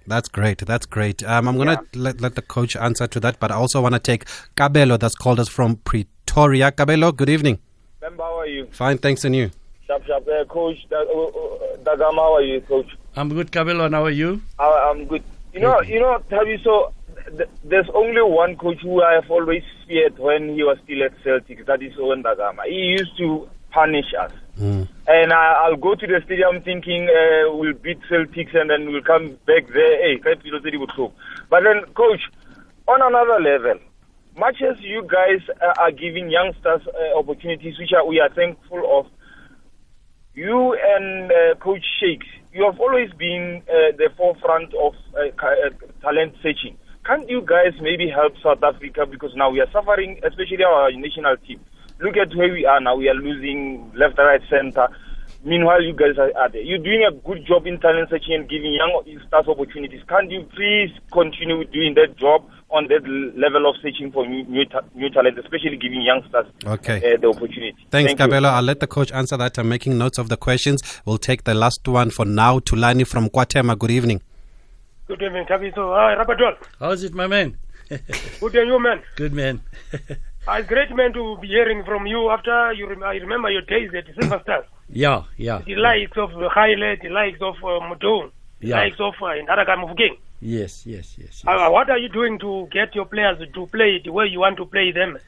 [0.06, 0.58] That's great.
[0.58, 1.22] That's great.
[1.24, 2.00] Um, I'm going to yeah.
[2.00, 5.14] let, let the coach answer to that, but I also want to take Cabello that's
[5.14, 6.70] called us from Pretoria.
[6.70, 7.58] Cabello, good evening.
[8.00, 8.66] Member, how are you?
[8.70, 9.50] Fine, thanks, and you?
[9.86, 10.28] Sharp, sharp.
[10.28, 12.86] Uh, coach, uh, uh, Da Gama, how are you, coach?
[13.16, 14.42] I'm good, Cabello, and how are you?
[14.58, 15.24] Uh, I'm good.
[15.52, 16.92] You know, you know, Tabi, so
[17.36, 21.12] th- there's only one coach who I have always feared when he was still at
[21.24, 22.62] Celtic, that is Owen Da Gama.
[22.66, 24.32] He used to punish us.
[24.58, 24.88] Mm.
[25.06, 29.04] And I, will go to the stadium thinking uh, we'll beat Celtics and then we'll
[29.04, 29.94] come back there.
[30.00, 30.16] Hey,
[31.50, 32.22] but then, coach,
[32.88, 33.78] on another level,
[34.38, 38.80] much as you guys uh, are giving youngsters uh, opportunities, which are, we are thankful
[38.98, 39.06] of,
[40.34, 45.36] you and uh, Coach Shakes, you have always been uh, the forefront of uh,
[46.00, 46.78] talent searching.
[47.04, 51.36] Can't you guys maybe help South Africa because now we are suffering, especially our national
[51.36, 51.60] team?
[52.00, 52.96] Look at where we are now.
[52.96, 54.88] We are losing left, right, center.
[55.44, 56.60] Meanwhile, you guys are, are there.
[56.60, 60.02] You're doing a good job in talent searching and giving young stars opportunities.
[60.08, 63.06] Can't you please continue doing that job on that
[63.38, 66.96] level of searching for new new, ta- new talent, especially giving youngsters okay.
[66.98, 67.76] Uh, the opportunity?
[67.90, 68.48] Thanks, Thank Cabello.
[68.48, 69.56] I'll let the coach answer that.
[69.58, 70.82] I'm making notes of the questions.
[71.04, 72.58] We'll take the last one for now.
[72.58, 73.78] Tulani from KwaThema.
[73.78, 74.22] Good evening.
[75.06, 75.94] Good evening, Tabitho.
[75.94, 76.56] Hi, Rabadol.
[76.80, 77.56] How's it, my man?
[77.88, 79.00] Good day, you, man.
[79.16, 79.60] Good, man.
[80.48, 82.88] It's great, man, to be hearing from you after you.
[82.88, 84.64] Rem- I remember your days at Silver Stars.
[84.88, 85.62] Yeah, yeah.
[85.66, 88.30] The likes of Haile, the likes of uh, Modone,
[88.60, 88.76] the yeah.
[88.76, 90.16] likes of uh, Ndaraga Mufugeng.
[90.40, 91.42] Yes, yes, yes.
[91.42, 91.44] yes.
[91.44, 94.56] Uh, what are you doing to get your players to play the way you want
[94.58, 95.18] to play them?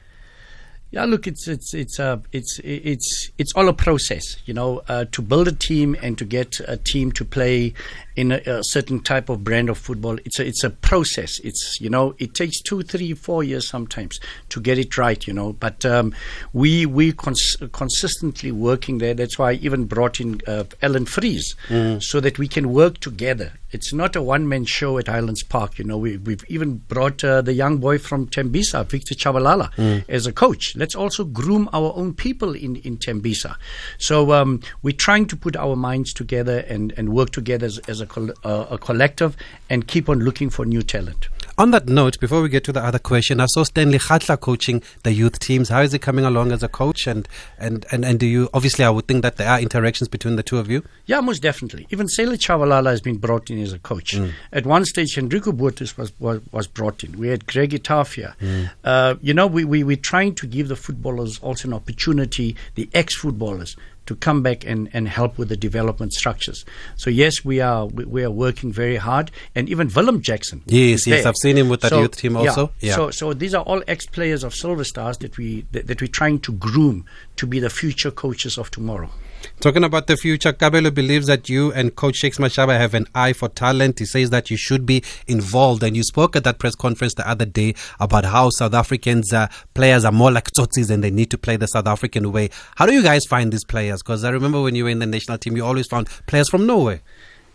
[0.91, 5.05] Yeah, look, it's it's it's uh, it's it's it's all a process, you know, uh,
[5.11, 7.73] to build a team and to get a team to play
[8.19, 10.17] in a, a, certain type of brand of football.
[10.25, 11.39] It's a it's a process.
[11.39, 15.33] It's you know, it takes two, three, four years sometimes to get it right, you
[15.33, 15.53] know.
[15.53, 16.13] But um,
[16.53, 19.13] we we cons- consistently working there.
[19.13, 22.01] That's why I even brought in uh, Allan Freese mm.
[22.01, 23.53] so that we can work together.
[23.71, 25.97] It's not a one man show at Highlands Park, you know.
[25.97, 30.03] We we've even brought uh, the young boy from Tembisa, Victor Chabalala, mm.
[30.09, 33.55] as a coach let's also groom our own people in, in Tembisa.
[33.97, 38.01] So um, we're trying to put our minds together and, and work together as, as
[38.01, 39.37] a, col- uh, a collective
[39.69, 41.29] and keep on looking for new talent.
[41.59, 44.81] On that note, before we get to the other question, I saw Stanley Khatla coaching
[45.03, 45.67] the youth teams.
[45.67, 47.05] How is he coming along as a coach?
[47.05, 50.37] And, and, and, and do you, obviously, I would think that there are interactions between
[50.37, 50.85] the two of you?
[51.05, 51.85] Yeah, most definitely.
[51.89, 54.15] Even Sele Chavalala has been brought in as a coach.
[54.15, 54.31] Mm.
[54.53, 57.19] At one stage, Enrico Boertes was, was, was brought in.
[57.19, 58.37] We had Greg Etafia.
[58.37, 58.69] Mm.
[58.85, 62.89] Uh, you know, we, we, we're trying to give the footballers also an opportunity, the
[62.93, 63.75] ex footballers,
[64.09, 66.65] to come back and, and help with the development structures.
[66.95, 70.63] So yes, we are we, we are working very hard, and even Willem Jackson.
[70.65, 72.71] Yes, yes, I've seen him with that so, youth team also.
[72.79, 72.95] Yeah, yeah.
[72.95, 76.07] So so these are all ex players of Silver Stars that we that, that we're
[76.07, 79.11] trying to groom to be the future coaches of tomorrow.
[79.59, 83.33] Talking about the future, Cabello believes that you and Coach Shakes Mashaba have an eye
[83.33, 83.99] for talent.
[83.99, 85.83] He says that you should be involved.
[85.83, 89.47] And you spoke at that press conference the other day about how South Africans uh,
[89.73, 92.49] players are more like tsotsis and they need to play the South African way.
[92.75, 94.01] How do you guys find these players?
[94.01, 96.65] Because I remember when you were in the national team, you always found players from
[96.65, 97.01] nowhere.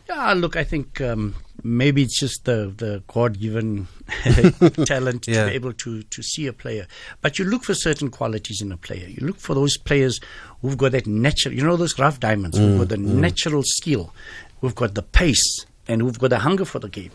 [0.09, 3.89] Yeah, look, I think um, maybe it's just the, the God given
[4.85, 5.45] talent yeah.
[5.45, 6.87] to be able to, to see a player.
[7.23, 9.09] But you look for certain qualities in a player.
[9.09, 10.21] You look for those players
[10.61, 13.15] who've got that natural, you know, those rough diamonds, mm, who've got the mm.
[13.15, 14.13] natural skill,
[14.61, 17.11] who've got the pace, and who've got a hunger for the game.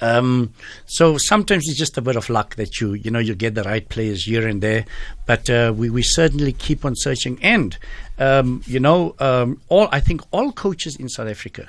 [0.00, 0.52] Um,
[0.86, 3.62] so sometimes it's just a bit of luck that you you know you get the
[3.64, 4.84] right players here and there,
[5.26, 7.38] but uh, we we certainly keep on searching.
[7.42, 7.76] And
[8.18, 11.68] um, you know, um, all I think all coaches in South Africa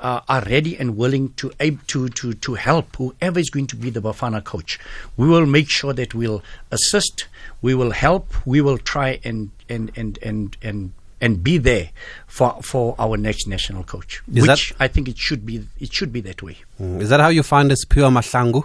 [0.00, 1.50] uh, are ready and willing to,
[1.86, 4.78] to, to, to help whoever is going to be the Bafana coach.
[5.16, 7.26] We will make sure that we'll assist,
[7.62, 11.88] we will help, we will try and, and, and, and, and and be there
[12.26, 14.22] for for our next national coach.
[14.34, 16.58] Is which that- I think it should be it should be that way.
[16.78, 17.00] Mm.
[17.00, 18.64] Is that how you find this pure Mahlangu?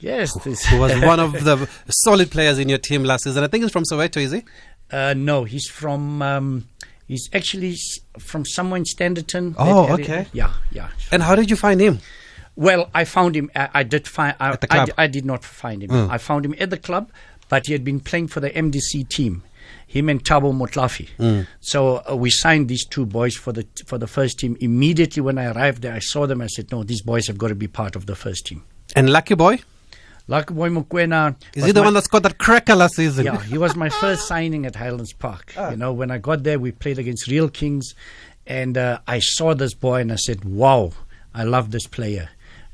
[0.00, 3.42] Yes, this- Who was one of the solid players in your team last season?
[3.42, 4.44] I think he's from Soweto, is he?
[4.90, 6.20] Uh, no, he's from.
[6.20, 6.68] Um,
[7.08, 7.76] he's actually
[8.18, 9.54] from somewhere in Standerton.
[9.58, 10.28] Oh, okay.
[10.32, 10.90] Yeah, yeah.
[11.10, 11.98] And how did you find him?
[12.54, 13.50] Well, I found him.
[13.56, 14.36] I, I did find.
[14.38, 14.88] I, At the club?
[14.88, 15.90] di- I, did not find him.
[15.90, 16.10] Mm.
[16.10, 17.10] I found him at the club,
[17.48, 19.42] but he had been playing for the MDC team.
[19.86, 21.08] Him and Tabo Motlafi.
[21.18, 21.46] Mm.
[21.60, 24.56] So uh, we signed these two boys for the for the first team.
[24.60, 26.42] Immediately when I arrived there, I saw them.
[26.42, 29.08] I said, "No, these boys have got to be part of the first team." And
[29.10, 29.60] Lucky Boy?
[30.28, 31.34] Lucky Boy Mokoena.
[31.54, 33.24] Is he the my- one that scored that cracker last season?
[33.24, 35.54] yeah, he was my first signing at Highlands Park.
[35.56, 35.70] Ah.
[35.70, 37.94] You know, when I got there, we played against Real Kings,
[38.46, 40.92] and uh, I saw this boy and I said, "Wow,
[41.34, 42.28] I love this player."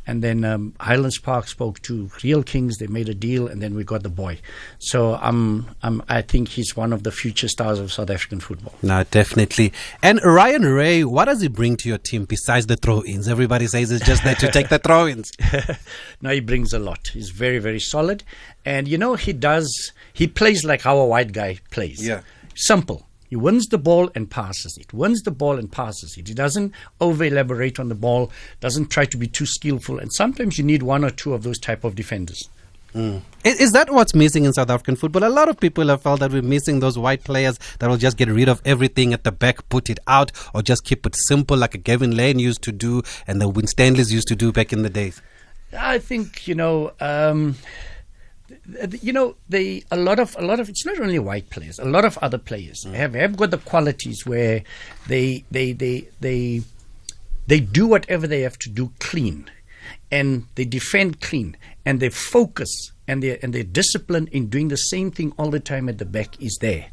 [0.06, 2.78] And then um, Highlands Park spoke to Real Kings.
[2.78, 4.38] They made a deal, and then we got the boy.
[4.78, 8.74] So I'm, I'm, I think he's one of the future stars of South African football.
[8.82, 9.72] No, definitely.
[10.02, 13.28] And Ryan Rae, what does he bring to your team besides the throw-ins?
[13.28, 15.32] Everybody says it's just there to take the throw-ins.
[16.20, 17.08] no, he brings a lot.
[17.08, 18.24] He's very, very solid.
[18.64, 22.06] And, you know, he does, he plays like how a white guy plays.
[22.06, 22.20] Yeah.
[22.54, 23.06] Simple.
[23.34, 24.92] He wins the ball and passes it.
[24.94, 26.28] Wins the ball and passes it.
[26.28, 29.98] He doesn't over elaborate on the ball, doesn't try to be too skillful.
[29.98, 32.48] And sometimes you need one or two of those type of defenders.
[32.94, 35.24] I- Is that what's missing in South African football?
[35.24, 38.16] A lot of people have felt that we're missing those white players that will just
[38.16, 41.56] get rid of everything at the back, put it out, or just keep it simple
[41.56, 44.72] like a Gavin Lane used to do and the Win Stanleys used to do back
[44.72, 45.20] in the days.
[45.76, 47.56] I think you know, um,
[49.02, 51.78] you know, they a lot of a lot of it's not only white players.
[51.78, 52.94] A lot of other players mm.
[52.94, 54.62] have have got the qualities where
[55.06, 56.62] they they they they
[57.46, 59.50] they do whatever they have to do clean,
[60.10, 64.76] and they defend clean, and they focus and their and their discipline in doing the
[64.76, 66.86] same thing all the time at the back is there.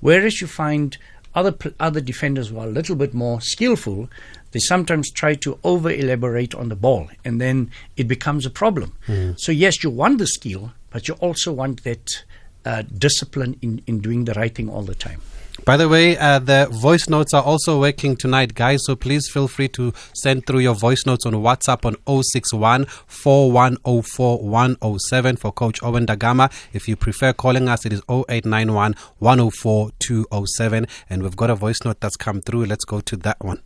[0.00, 0.96] Whereas you find
[1.34, 4.08] other other defenders who are a little bit more skillful,
[4.52, 8.96] they sometimes try to over elaborate on the ball, and then it becomes a problem.
[9.06, 9.38] Mm.
[9.38, 12.24] So yes, you want the skill, but you also want that
[12.64, 15.20] uh, discipline in, in doing the right thing all the time.
[15.64, 18.80] By the way, uh, the voice notes are also working tonight, guys.
[18.84, 24.38] So please feel free to send through your voice notes on WhatsApp on 061 4104
[24.38, 26.48] 107 for Coach Owen Da Gama.
[26.72, 30.86] If you prefer calling us, it is 0891 104 207.
[31.10, 32.64] And we've got a voice note that's come through.
[32.64, 33.60] Let's go to that one.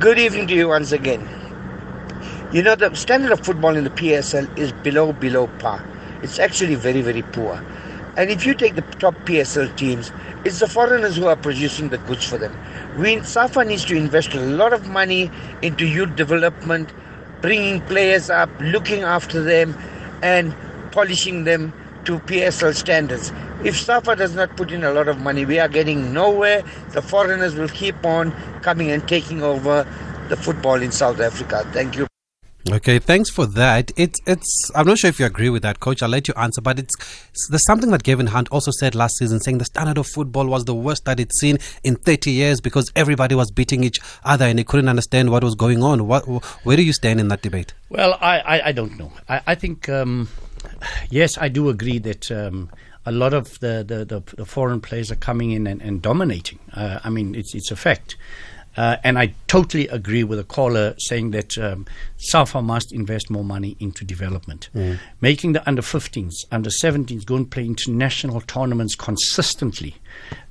[0.00, 1.43] Good evening to you once again.
[2.54, 5.84] You know, the standard of football in the PSL is below, below par.
[6.22, 7.56] It's actually very, very poor.
[8.16, 10.12] And if you take the top PSL teams,
[10.44, 12.56] it's the foreigners who are producing the goods for them.
[12.96, 16.92] We, SAFA needs to invest a lot of money into youth development,
[17.40, 19.76] bringing players up, looking after them,
[20.22, 20.54] and
[20.92, 21.72] polishing them
[22.04, 23.32] to PSL standards.
[23.64, 26.62] If SAFA does not put in a lot of money, we are getting nowhere.
[26.90, 28.30] The foreigners will keep on
[28.62, 29.84] coming and taking over
[30.28, 31.68] the football in South Africa.
[31.72, 32.13] Thank you.
[32.72, 33.92] Okay, thanks for that.
[33.94, 34.70] It's it's.
[34.74, 36.02] I'm not sure if you agree with that, Coach.
[36.02, 36.94] I'll let you answer, but it's
[37.48, 40.64] there's something that Gavin Hunt also said last season, saying the standard of football was
[40.64, 44.58] the worst that it's seen in 30 years because everybody was beating each other and
[44.58, 46.06] they couldn't understand what was going on.
[46.06, 46.24] What,
[46.64, 47.74] where do you stand in that debate?
[47.90, 49.12] Well, I, I, I don't know.
[49.28, 50.30] I, I think, um,
[51.10, 52.70] yes, I do agree that um,
[53.04, 56.60] a lot of the, the, the, the foreign players are coming in and, and dominating.
[56.72, 58.16] Uh, I mean, it's, it's a fact.
[58.76, 63.44] Uh, and I totally agree with the caller saying that um, SAFA must invest more
[63.44, 64.68] money into development.
[65.20, 69.96] Making the under 15s, under 17s go and play international tournaments consistently.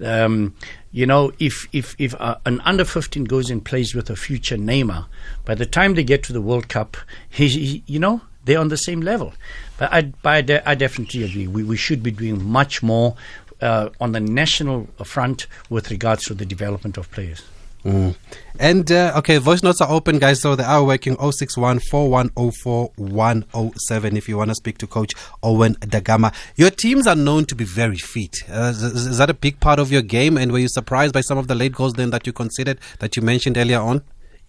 [0.04, 0.56] Um,
[0.92, 4.58] you know, if if if uh, an under 15 goes and plays with a future
[4.58, 5.08] Neymar,
[5.46, 6.96] by the time they get to the World Cup,
[7.30, 9.34] he, he you know they're on the same level.
[9.78, 11.48] But I, I, de- I definitely agree.
[11.48, 13.16] We we should be doing much more
[13.62, 17.42] uh, on the national front with regards to the development of players.
[17.84, 18.16] Mm.
[18.60, 20.42] And uh, okay, voice notes are open, guys.
[20.42, 25.76] So they are working 061 4104 107 if you want to speak to Coach Owen
[25.82, 26.32] Da Gama.
[26.56, 28.44] Your teams are known to be very fit.
[28.50, 30.38] Uh, is, that a big part of your game?
[30.38, 33.16] And were you surprised by some of the late goals then that you considered that
[33.16, 34.02] you mentioned earlier on?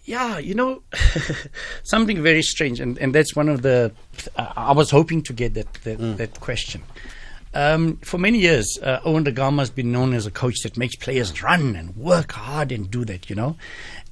[0.05, 0.83] Yeah, you know,
[1.83, 3.91] something very strange, and, and that's one of the.
[4.35, 6.83] Uh, I was hoping to get that that, that question.
[7.55, 10.77] Um, for many years, uh, Owen Da Gama has been known as a coach that
[10.77, 13.55] makes players run and work hard and do that, you know.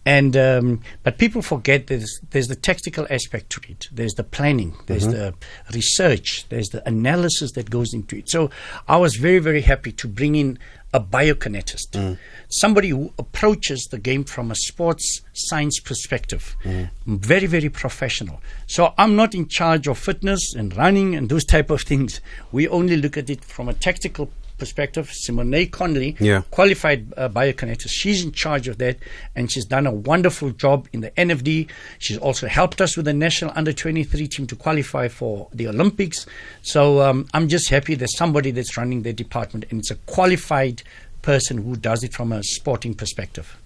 [0.05, 3.87] And um, but people forget there's there's the tactical aspect to it.
[3.91, 4.75] There's the planning.
[4.87, 5.33] There's the
[5.73, 6.45] research.
[6.49, 8.29] There's the analysis that goes into it.
[8.29, 8.49] So
[8.87, 10.59] I was very very happy to bring in
[10.93, 12.17] a biokinetist, mm.
[12.49, 16.89] somebody who approaches the game from a sports science perspective, mm.
[17.07, 18.41] very very professional.
[18.67, 22.21] So I'm not in charge of fitness and running and those type of things.
[22.51, 26.41] We only look at it from a tactical perspective, Simone Conley, Yeah.
[26.51, 27.89] qualified uh, biokinetist.
[27.89, 28.97] She's in charge of that,
[29.35, 31.67] and she's done a wonderful job in the NFD.
[31.99, 36.25] She's also helped us with the national under 23 team to qualify for the Olympics.
[36.61, 40.83] So um, I'm just happy there's somebody that's running their department, and it's a qualified
[41.21, 43.57] person who does it from a sporting perspective.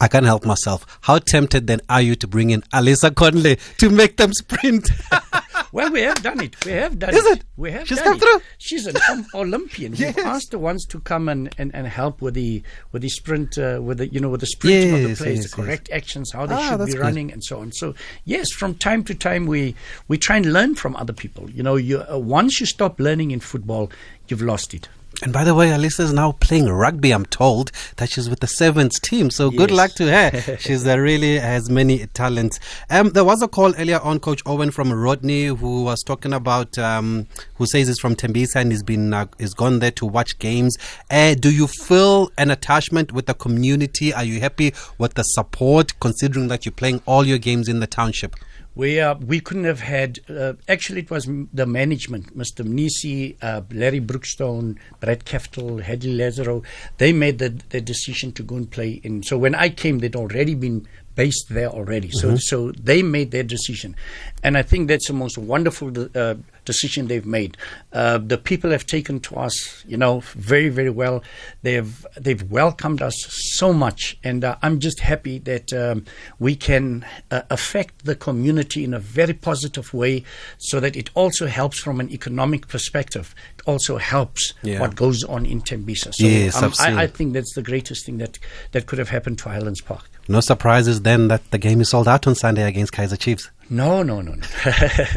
[0.00, 0.98] I can't help myself.
[1.02, 4.90] How tempted then are you to bring in Alisa Conley to make them sprint?
[5.76, 6.64] Well, we have done it.
[6.64, 7.40] We have done Is it.
[7.40, 7.44] it?
[7.58, 8.20] We have She's done come it.
[8.22, 8.40] through?
[8.56, 9.94] She's an um, Olympian.
[9.94, 10.16] Yes.
[10.16, 12.62] We've asked the ones to come and, and, and help with the
[12.92, 15.38] with the sprint, uh, with the you know with the sprinting of Yes, the players,
[15.42, 17.00] yes, the correct actions, how they Ah, should be good.
[17.00, 17.72] running, and so on.
[17.72, 19.74] So yes, from time to time we
[20.08, 21.50] we try and learn from other people.
[21.50, 23.90] You know, you uh, once you stop learning in football,
[24.28, 24.88] you've lost it.
[25.22, 27.12] And by the way, Alisa is now playing rugby.
[27.12, 29.30] I'm told that she's with the sevens team.
[29.30, 30.56] So good luck to her.
[30.60, 32.60] she's uh, really has many talents.
[32.90, 36.76] Um, there was a call earlier on, Coach Owen from Rodney, who was talking about,
[36.76, 40.38] um, who says he's from Tembisa and he's been, uh, he's gone there to watch
[40.38, 40.76] games.
[41.10, 44.12] Uh, do you feel an attachment with the community?
[44.12, 47.86] Are you happy with the support, considering that you're playing all your games in the
[47.86, 48.36] township?
[48.76, 50.20] We uh, we couldn't have had.
[50.28, 52.62] Uh, actually, it was m- the management, Mr.
[52.62, 56.62] Mnisi, uh, Larry Brookstone, Brett Keftel, Hedley Lazaro.
[56.98, 59.22] They made the, the decision to go and play in.
[59.22, 62.10] So when I came, they'd already been based there already.
[62.10, 63.96] So so they made their decision,
[64.44, 67.56] and I think that's the most wonderful uh, decision they've made.
[67.92, 71.22] Uh, the people have taken to us, you know, very very well.
[71.62, 73.16] They've they've welcomed us
[73.56, 76.04] so much, and uh, I'm just happy that um,
[76.38, 80.22] we can uh, affect the community in a very positive way,
[80.58, 83.34] so that it also helps from an economic perspective.
[83.58, 84.80] It also helps Yeah.
[84.80, 86.12] what goes on in Tembisa.
[86.14, 86.72] So Yes, um.
[86.78, 88.38] I, I think that's the greatest thing that
[88.72, 90.10] that could have happened to Highlands Park.
[90.28, 93.50] No surprises then that the game is sold out on Sunday against Kaizer Chiefs.
[93.70, 94.46] No, no, no, no.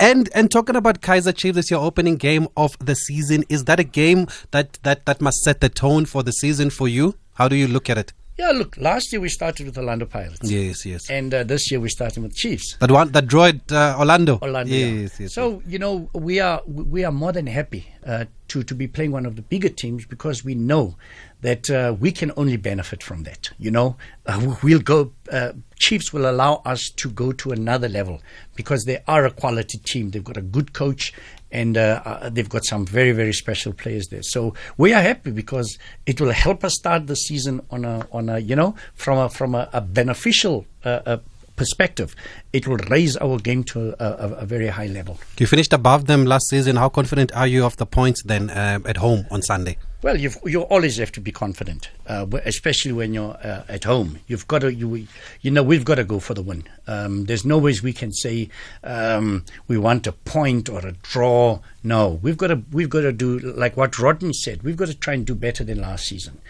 [0.00, 3.78] And and talking about Kaizer Chiefs as your opening game of the season, is that
[3.78, 7.14] a game that, that, that must set the tone for the season for you?
[7.34, 8.12] How do you look at it?
[8.40, 10.38] yeah, look, last year we started with Orlando Pirates.
[10.42, 11.10] Yes, yes.
[11.10, 12.76] And uh, this year we're starting with Chiefs.
[12.80, 14.38] That one that droid uh, Orlando.
[14.40, 14.72] Orlando.
[14.72, 14.86] yeah.
[14.86, 15.34] Yes, yes.
[15.34, 19.12] So you know we are we are more than happy uh, to to be playing
[19.12, 20.96] one of the bigger teams because we know
[21.42, 23.50] that uh, we can only benefit from that.
[23.58, 25.12] You know, uh, we'll go.
[25.30, 28.20] Uh, Chiefs will allow us to go to another level
[28.54, 30.10] because they are a quality team.
[30.10, 31.12] They've got a good coach.
[31.52, 34.22] And uh, uh, they've got some very, very special players there.
[34.22, 38.28] So we are happy because it will help us start the season on a, on
[38.28, 41.16] a, you know, from a from a, a beneficial uh, uh,
[41.60, 42.16] perspective.
[42.54, 45.18] It will raise our game to a, a, a very high level.
[45.38, 46.76] you finished above them last season.
[46.76, 49.76] How confident are you of the points then uh, at home on Sunday?
[50.02, 54.20] Well, you always have to be confident, uh, especially when you're uh, at home.
[54.26, 55.06] You've got to, you,
[55.42, 56.64] you know, we've got to go for the win.
[56.86, 58.48] Um, there's no ways we can say
[58.82, 61.58] um, we want a point or a draw.
[61.82, 64.62] No, we've got to, we've got to do like what Rodney said.
[64.62, 66.40] We've got to try and do better than last season.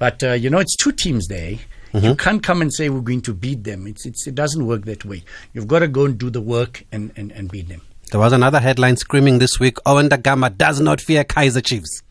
[0.00, 1.58] But uh, you know, it's two teams there.
[2.02, 3.86] You can't come and say we're going to beat them.
[3.86, 5.24] It's, it's, it doesn't work that way.
[5.52, 7.82] You've got to go and do the work and, and, and beat them.
[8.10, 12.02] There was another headline screaming this week Owen Da Gama does not fear Kaizer Chiefs.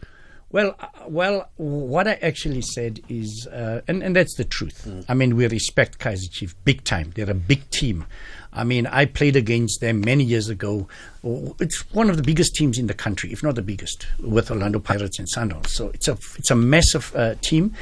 [0.52, 4.88] Well, uh, well, what I actually said is, uh, and, and that's the truth.
[5.10, 7.12] I mean, we respect Kaizer Chief big time.
[7.15, 8.06] They're a big team.
[8.54, 10.88] I mean, I played against them many years ago.
[11.26, 14.50] Oh, It's one of the biggest teams in the country, if not the biggest, with
[14.50, 15.67] Orlando Pirates and Sundowns.
[15.67, 17.74] So it's a it's a massive uh, team,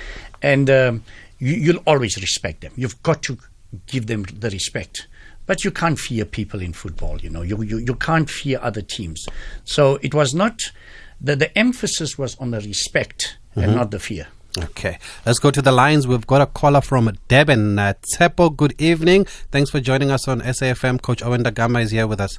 [0.41, 1.03] and um,
[1.43, 2.71] you, you'll always respect them.
[2.75, 3.37] You've got to
[3.87, 5.07] give them the respect.
[5.45, 7.41] But you can't fear people in football, you know.
[7.41, 9.25] You, you, you can't fear other teams.
[9.65, 10.71] So it was not,
[11.19, 14.27] the, the emphasis was on the respect and not the fear.
[14.57, 16.07] Okay, let's go to the lines.
[16.07, 17.77] We've got a caller from Devon.
[17.77, 19.25] Uh, Tsepo, good evening.
[19.51, 21.01] Thanks for joining us on SAFM.
[21.01, 22.37] Coach Owen Da Gama is here with us.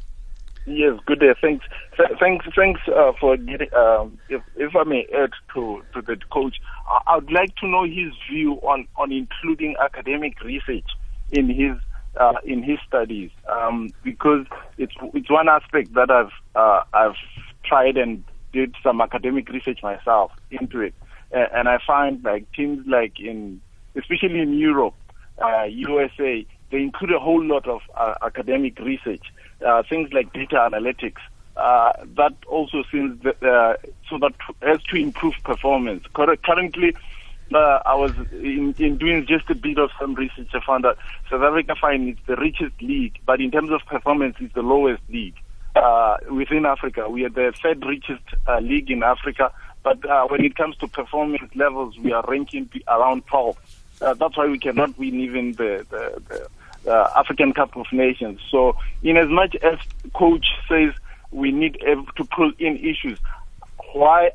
[0.66, 1.35] Yes, good day.
[1.40, 1.64] Thanks.
[1.96, 2.46] Th- thanks.
[2.57, 3.72] Thanks uh, for getting.
[3.74, 6.57] Um, if, if I may add to to the coach,
[7.07, 10.87] I, would like to know his view on on including academic research
[11.33, 11.77] in his
[12.18, 14.46] uh, in his studies, um, because
[14.79, 17.16] it's it's one aspect that I've uh, I've
[17.62, 18.24] tried and
[18.55, 20.94] did some academic research myself into it,
[21.35, 23.61] uh, and I find like teams like in
[23.96, 24.94] especially in Europe,
[25.42, 29.32] uh, USA, they include a whole lot of uh, academic research,
[29.64, 31.20] uh, things like data analytics.
[31.57, 33.76] Uh, that also seems that, uh,
[34.09, 36.05] so that has to improve performance.
[36.12, 36.97] Currently,
[37.55, 40.49] uh, I was in, in doing just a bit of some research.
[40.53, 40.97] I found that
[41.30, 45.03] South Africa, fine, it's the richest league, but in terms of performance, it's the lowest
[45.09, 45.36] league
[45.76, 47.09] uh, within Africa.
[47.09, 48.24] We are the third richest
[48.61, 49.53] league in Africa,
[49.84, 49.99] but
[50.30, 53.59] when it comes to performance levels, we are ranking around 12.
[54.01, 56.49] Uh, that's why we cannot win even the, the, the
[56.87, 58.41] uh, African Cup of Nations.
[58.51, 59.78] So, in as much as
[60.14, 60.93] coach says
[61.30, 63.18] we need to pull in issues,
[63.93, 64.30] why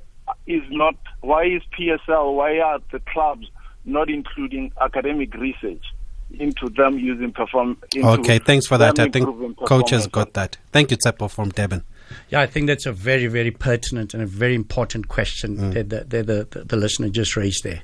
[0.46, 3.48] is not why is PSL why are the clubs
[3.86, 5.84] not including academic research
[6.32, 7.78] into them using perform?
[7.96, 9.00] okay, thanks for that.
[9.00, 10.58] I think coach has got that.
[10.72, 11.84] Thank you, Tsepo from Durban.
[12.30, 15.90] Yeah, I think that's a very, very pertinent and a very important question mm.
[15.90, 17.82] that, the, the, the, the, listener just raised there.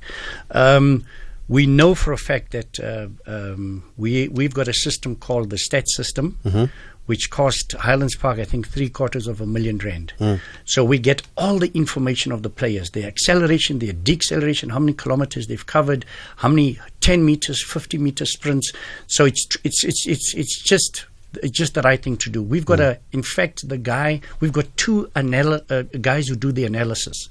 [0.51, 1.05] Um,
[1.47, 5.57] we know for a fact that uh, um, we we've got a system called the
[5.57, 6.65] STAT system, mm-hmm.
[7.05, 10.13] which cost Highlands Park I think three quarters of a million rand.
[10.19, 10.39] Mm.
[10.65, 14.93] So we get all the information of the players, their acceleration, their deceleration, how many
[14.93, 16.05] kilometers they've covered,
[16.37, 18.71] how many ten meters, fifty meter sprints.
[19.07, 21.05] So it's it's it's it's it's just
[21.43, 22.41] it's just the right thing to do.
[22.41, 22.91] We've got mm.
[22.91, 27.29] a, in fact, the guy, we've got two anal- uh, guys who do the analysis.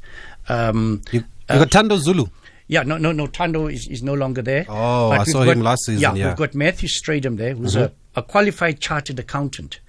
[0.49, 2.27] Um, you, you uh, got Tando Zulu.
[2.67, 3.27] Yeah, no, no, no.
[3.27, 4.65] Tando is, is no longer there.
[4.69, 6.01] Oh, I saw got, him last season.
[6.01, 7.95] Yeah, yeah, we've got Matthew Stradum there, who's mm-hmm.
[8.17, 9.81] a, a, qualified chartered accountant,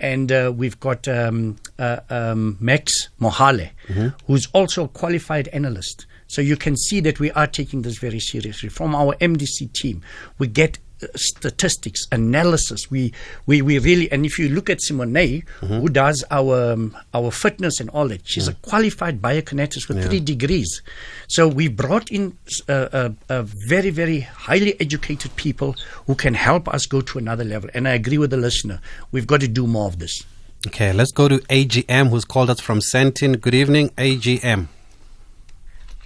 [0.00, 4.08] and uh, we've got um, uh, um, Max Mohale, mm-hmm.
[4.26, 6.06] who's also a qualified analyst.
[6.26, 8.68] So you can see that we are taking this very seriously.
[8.68, 10.02] From our MDC team,
[10.38, 10.78] we get
[11.14, 12.90] statistics analysis.
[12.90, 13.12] We,
[13.46, 15.66] we we really and if you look at Simone, mm-hmm.
[15.66, 20.04] who does our um, our fitness and all that, she's a qualified biokineticist with yeah.
[20.04, 20.82] three degrees.
[21.28, 22.36] So we brought in
[22.68, 25.76] uh, uh, very very highly educated people
[26.06, 27.70] who can help us go to another level.
[27.74, 28.80] And I agree with the listener.
[29.12, 30.24] We've got to do more of this.
[30.66, 33.40] Okay, let's go to AGM, who's called us from Sandton.
[33.40, 34.66] Good evening, AGM.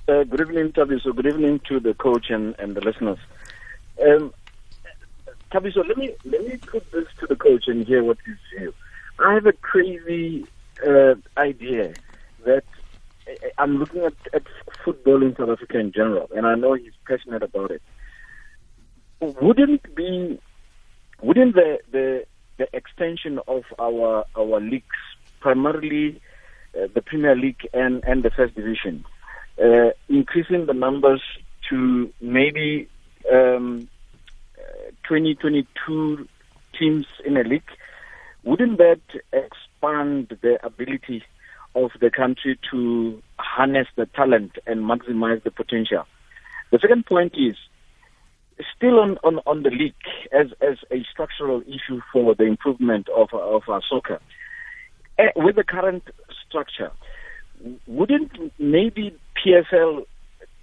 [0.06, 1.00] Uh, good evening, Thabi.
[1.02, 3.18] So good evening to the coach and, and the listeners.
[4.02, 4.34] Um,
[5.52, 8.72] Thabiso, let me let me put this to the coach and hear what his view.
[9.18, 10.46] I have a crazy
[10.86, 11.96] uh, idea
[12.44, 12.64] that
[13.58, 14.42] I'm looking at, at
[14.84, 17.82] football in South Africa in general, and I know he's passionate about it.
[19.20, 20.40] Wouldn't be
[21.20, 22.24] wouldn't the the,
[22.58, 24.84] the extension of our our leagues,
[25.40, 26.20] primarily
[26.74, 29.04] uh, the Premier League and and the First Division,
[29.62, 31.22] uh, increasing the numbers
[31.68, 32.88] to maybe
[33.32, 33.88] um,
[35.10, 36.28] 2022
[36.78, 37.64] teams in a league,
[38.44, 39.00] wouldn't that
[39.32, 41.24] expand the ability
[41.74, 46.04] of the country to harness the talent and maximize the potential?
[46.70, 47.56] The second point is
[48.76, 49.94] still on, on, on the league
[50.32, 54.20] as, as a structural issue for the improvement of, of our soccer.
[55.18, 56.04] Eh, with the current
[56.46, 56.92] structure,
[57.88, 58.30] wouldn't
[58.60, 60.04] maybe PSL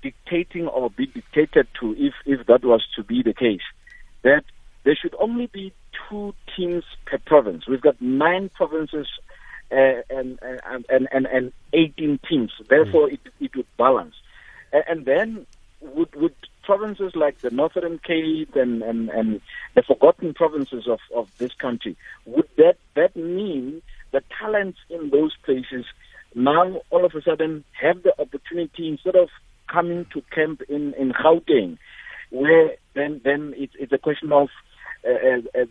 [0.02, 3.60] dictating or be dictated to if, if that was to be the case?
[4.28, 4.44] That
[4.84, 5.74] there should only be
[6.10, 7.66] two teams per province.
[7.68, 9.08] We've got nine provinces
[9.72, 10.38] uh, and,
[10.90, 12.52] and, and, and 18 teams.
[12.70, 13.14] Therefore, mm.
[13.14, 14.16] it, it would balance.
[14.74, 15.48] And, and then
[15.82, 19.42] would, would provinces like the Northern Cape and, and, and
[19.76, 25.36] the forgotten provinces of, of this country, would that, that mean the talents in those
[25.46, 25.86] places
[26.36, 29.30] now all of a sudden have the opportunity instead of
[29.72, 31.78] coming to camp in, in Gauteng
[32.30, 34.50] where then then it's, it's a question of
[35.08, 35.66] uh, uh, uh,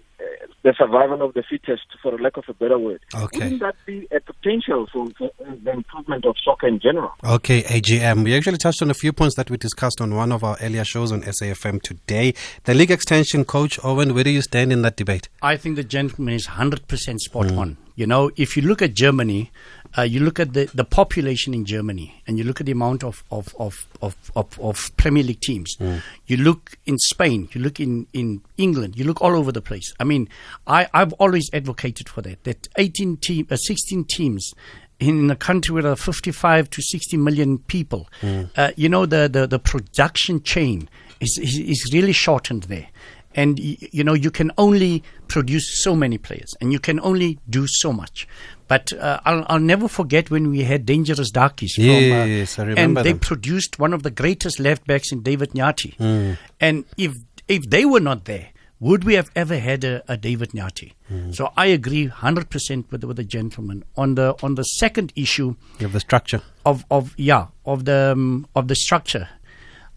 [0.62, 3.00] the survival of the fittest, for lack of a better word.
[3.14, 3.38] Okay.
[3.40, 5.30] Wouldn't that be a potential for, for
[5.62, 7.12] the improvement of soccer in general?
[7.22, 8.24] Okay, AGM.
[8.24, 10.84] We actually touched on a few points that we discussed on one of our earlier
[10.84, 12.34] shows on SAFM today.
[12.64, 15.28] The league extension coach, Owen, where do you stand in that debate?
[15.42, 17.58] I think the gentleman is 100% spot mm.
[17.58, 17.76] on.
[17.94, 19.50] You know, if you look at Germany,
[19.96, 23.02] uh, you look at the, the population in Germany and you look at the amount
[23.02, 25.76] of, of, of, of, of, of Premier League teams.
[25.76, 26.02] Mm.
[26.26, 29.94] You look in Spain, you look in, in England, you look all over the place.
[29.98, 30.28] I mean,
[30.66, 34.52] I, I've always advocated for that, that 18 team, uh, 16 teams
[34.98, 38.50] in a country with a 55 to 60 million people, mm.
[38.56, 40.88] uh, you know, the, the, the production chain
[41.20, 42.88] is, is, is really shortened there
[43.36, 47.66] and you know you can only produce so many players and you can only do
[47.68, 48.26] so much
[48.68, 51.74] but uh, I'll, I'll, never forget when we had Dangerous Darkies.
[51.74, 52.98] From, yes, uh, I remember.
[53.00, 53.20] And they them.
[53.20, 55.96] produced one of the greatest left backs in David Nyati.
[55.98, 56.36] Mm.
[56.60, 57.16] And if
[57.46, 58.48] if they were not there,
[58.80, 60.94] would we have ever had a, a David Nyati?
[61.12, 61.34] Mm.
[61.34, 63.84] So I agree 100% with, with the gentleman.
[63.96, 66.42] On the on the second issue of the structure.
[66.64, 69.28] Of, of yeah, of the um, of the structure.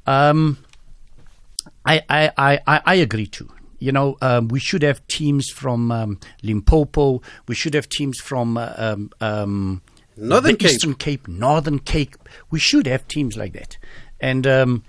[0.06, 0.60] Um,
[1.90, 6.20] I, I, I, I agree too you know, um, we should have teams from um,
[6.44, 7.22] Limpopo.
[7.48, 9.82] We should have teams from uh, um, um,
[10.18, 10.72] Northern Cape.
[10.72, 12.18] Eastern Cape, Northern Cape.
[12.52, 13.78] We should have teams like that.
[14.20, 14.84] And um,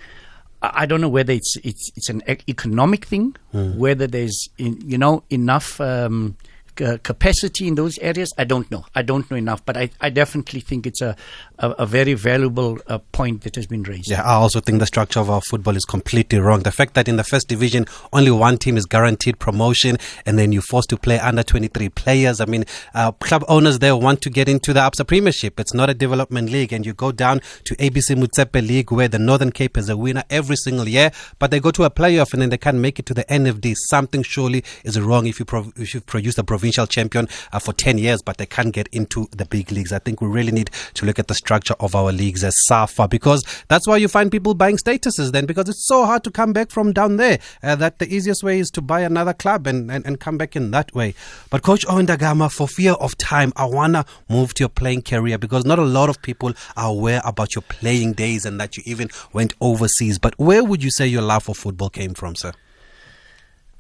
[0.61, 3.77] I don't know whether it's it's it's an economic thing, mm.
[3.77, 6.37] whether there's in, you know enough um,
[6.81, 8.33] uh, capacity in those areas?
[8.39, 8.85] I don't know.
[8.95, 11.17] I don't know enough, but I, I definitely think it's a,
[11.59, 14.11] a, a very valuable uh, point that has been raised.
[14.11, 16.61] Yeah, I also think the structure of our football is completely wrong.
[16.61, 20.53] The fact that in the first division, only one team is guaranteed promotion and then
[20.53, 22.41] you're forced to play under 23 players.
[22.41, 22.65] I mean,
[22.95, 25.59] uh, club owners there want to get into the Absa Premiership.
[25.61, 26.73] It's not a development league.
[26.73, 30.25] And you go down to ABC Motsepe League where the Northern Cape is a winner
[30.31, 33.07] every single year, but they go to a playoff and then they can't make it
[33.07, 33.75] to the NFD.
[33.77, 37.73] Something surely is wrong if you, pro- if you produce a provincial champion uh, for
[37.73, 39.93] 10 years, but they can't get into the big leagues.
[39.93, 43.09] I think we really need to look at the structure of our leagues as SAFA
[43.09, 46.53] because that's why you find people buying statuses then because it's so hard to come
[46.53, 49.91] back from down there uh, that the easiest way is to buy another club and,
[49.91, 51.15] and, and come back in that way.
[51.51, 54.69] But Coach Owen Da Gama, for fear of time, I want to move to your
[54.69, 58.61] playing career because not a lot of people are aware about your playing days and
[58.61, 60.19] that you even went overseas.
[60.19, 62.53] But where would you say your love for football came from, sir?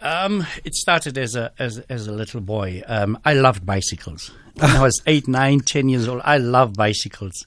[0.01, 2.83] Um, it started as a as, as a little boy.
[2.87, 4.31] Um, I loved bicycles.
[4.55, 7.47] When I was eight, nine, ten years old, I loved bicycles.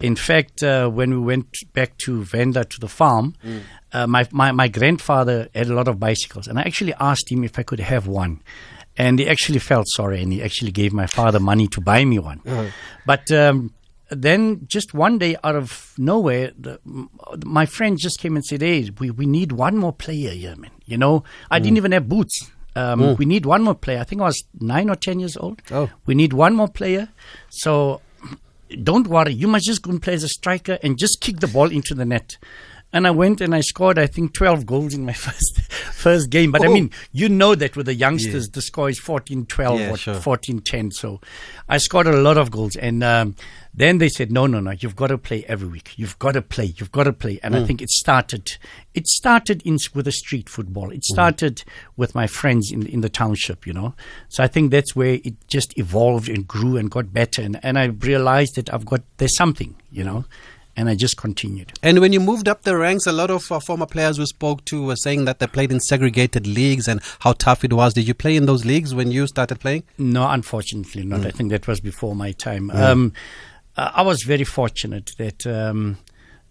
[0.00, 3.62] In fact, uh, when we went back to Venda to the farm, mm.
[3.92, 7.44] uh, my, my my grandfather had a lot of bicycles, and I actually asked him
[7.44, 8.40] if I could have one.
[8.96, 12.20] And he actually felt sorry, and he actually gave my father money to buy me
[12.20, 12.40] one.
[12.46, 12.66] Uh-huh.
[13.04, 13.73] But um,
[14.22, 16.80] then just one day out of nowhere, the,
[17.44, 20.70] my friend just came and said, "Hey, we, we need one more player here, man.
[20.84, 21.64] You know, I mm.
[21.64, 22.50] didn't even have boots.
[22.76, 23.18] Um, mm.
[23.18, 24.00] We need one more player.
[24.00, 25.62] I think I was nine or ten years old.
[25.70, 25.90] Oh.
[26.06, 27.08] We need one more player.
[27.50, 28.00] So
[28.82, 29.32] don't worry.
[29.32, 31.94] You must just go and play as a striker and just kick the ball into
[31.94, 32.36] the net."
[32.94, 35.60] And I went and I scored, I think, 12 goals in my first
[35.92, 36.52] first game.
[36.52, 36.70] But oh.
[36.70, 38.50] I mean, you know that with the youngsters, yeah.
[38.52, 40.14] the score is 14 12 yeah, or sure.
[40.14, 40.92] 14 10.
[40.92, 41.20] So
[41.68, 42.76] I scored a lot of goals.
[42.76, 43.34] And um,
[43.74, 45.98] then they said, no, no, no, you've got to play every week.
[45.98, 46.66] You've got to play.
[46.76, 47.40] You've got to play.
[47.42, 47.62] And mm.
[47.62, 48.56] I think it started,
[48.94, 50.92] it started in, with the street football.
[50.92, 51.14] It mm.
[51.14, 51.64] started mm.
[51.96, 53.96] with my friends in, in the township, you know.
[54.28, 57.42] So I think that's where it just evolved and grew and got better.
[57.42, 60.26] And, and I realized that I've got, there's something, you know
[60.76, 61.72] and I just continued.
[61.82, 64.64] And when you moved up the ranks, a lot of uh, former players we spoke
[64.66, 67.94] to were saying that they played in segregated leagues and how tough it was.
[67.94, 69.84] Did you play in those leagues when you started playing?
[69.98, 71.20] No, unfortunately not.
[71.20, 71.26] Mm.
[71.26, 72.70] I think that was before my time.
[72.70, 72.80] Mm.
[72.80, 73.12] Um,
[73.76, 75.98] I was very fortunate that, um,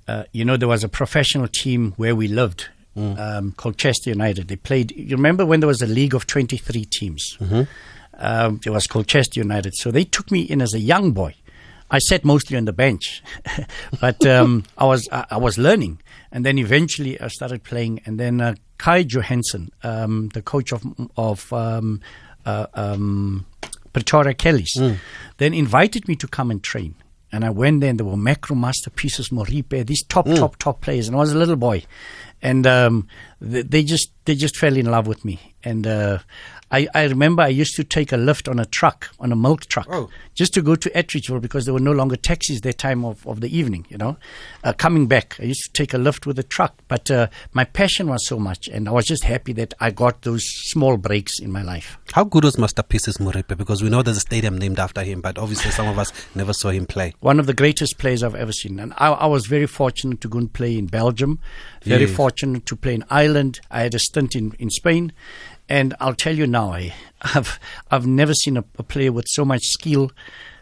[0.08, 2.70] uh, you know, there was a professional team where we lived.
[2.96, 3.18] Mm.
[3.18, 4.50] Um, called Chester United.
[4.50, 4.92] They played.
[4.96, 7.38] You remember when there was a league of twenty-three teams?
[7.42, 7.64] Mm-hmm.
[8.20, 9.74] Um, it was called Chester United.
[9.74, 11.34] So they took me in as a young boy,
[11.94, 13.22] I sat mostly on the bench,
[14.02, 18.02] but um, I was I, I, was learning, and then eventually I started playing.
[18.06, 20.84] And then uh, Kai Johansson, um, the coach of
[21.16, 22.02] of um,
[22.48, 23.46] uh, um,
[23.94, 24.98] Pretoria Callies, mm.
[25.38, 26.96] then invited me to come and train.
[27.32, 30.36] And I went there, and there were Macro Masterpieces, Moripe, these top, mm.
[30.36, 31.08] top, top players.
[31.08, 31.84] And I was a little boy,
[32.42, 33.08] and um,
[33.40, 35.40] they, they, just they just fell in love with me.
[35.64, 36.20] And uh,
[36.74, 39.68] I, I remember I used to take a lift on a truck, on a milk
[39.68, 40.10] truck, oh.
[40.34, 43.42] just to go to Atteridgeville because there were no longer taxis that time of, of
[43.42, 44.18] the evening, you know.
[44.64, 46.74] Uh, coming back, I used to take a lift with a truck.
[46.88, 50.24] But uh, my passion was so much, and I was just happy that I got
[50.24, 52.00] those small breaks in my life.
[52.12, 53.56] How good was Masterpieces Moripe?
[53.56, 56.54] Because we know there's a stadium named after him, but obviously some of us never
[56.54, 57.14] saw him play.
[57.20, 58.80] One of the greatest players I've ever seen.
[58.80, 61.38] And I, I was very fortunate to go and play in Belgium,
[61.84, 62.16] very yes.
[62.16, 63.62] fortunate to play in Ireland.
[63.70, 65.14] I had a stint in, in Spain.
[65.70, 67.60] And I'll tell you now, I, have
[67.90, 70.12] I've never seen a, a player with so much skill,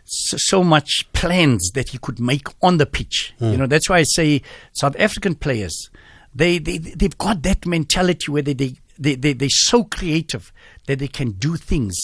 [0.04, 3.34] so, so, much plans that he could make on the pitch.
[3.40, 3.52] Mm.
[3.52, 4.42] You know, that's why I say
[4.74, 5.90] South African players,
[6.34, 10.52] they, they, they've got that mentality where they, they, they, they, they're so creative
[10.88, 11.98] that they can do things.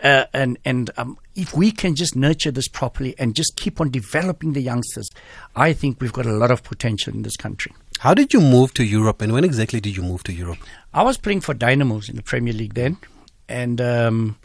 [0.00, 3.90] Uh, and and um, if we can just nurture this properly and just keep on
[3.90, 5.10] developing the youngsters,
[5.56, 7.72] I think we've got a lot of potential in this country.
[7.98, 10.58] How did you move to Europe, and when exactly did you move to Europe?
[10.94, 12.96] I was playing for Dynamos in the Premier League then,
[13.48, 14.36] and um,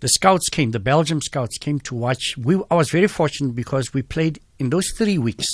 [0.00, 2.36] the scouts came, the Belgium scouts came to watch.
[2.36, 5.46] We, I was very fortunate because we played in those three weeks.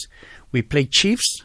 [0.51, 1.43] We played Chiefs,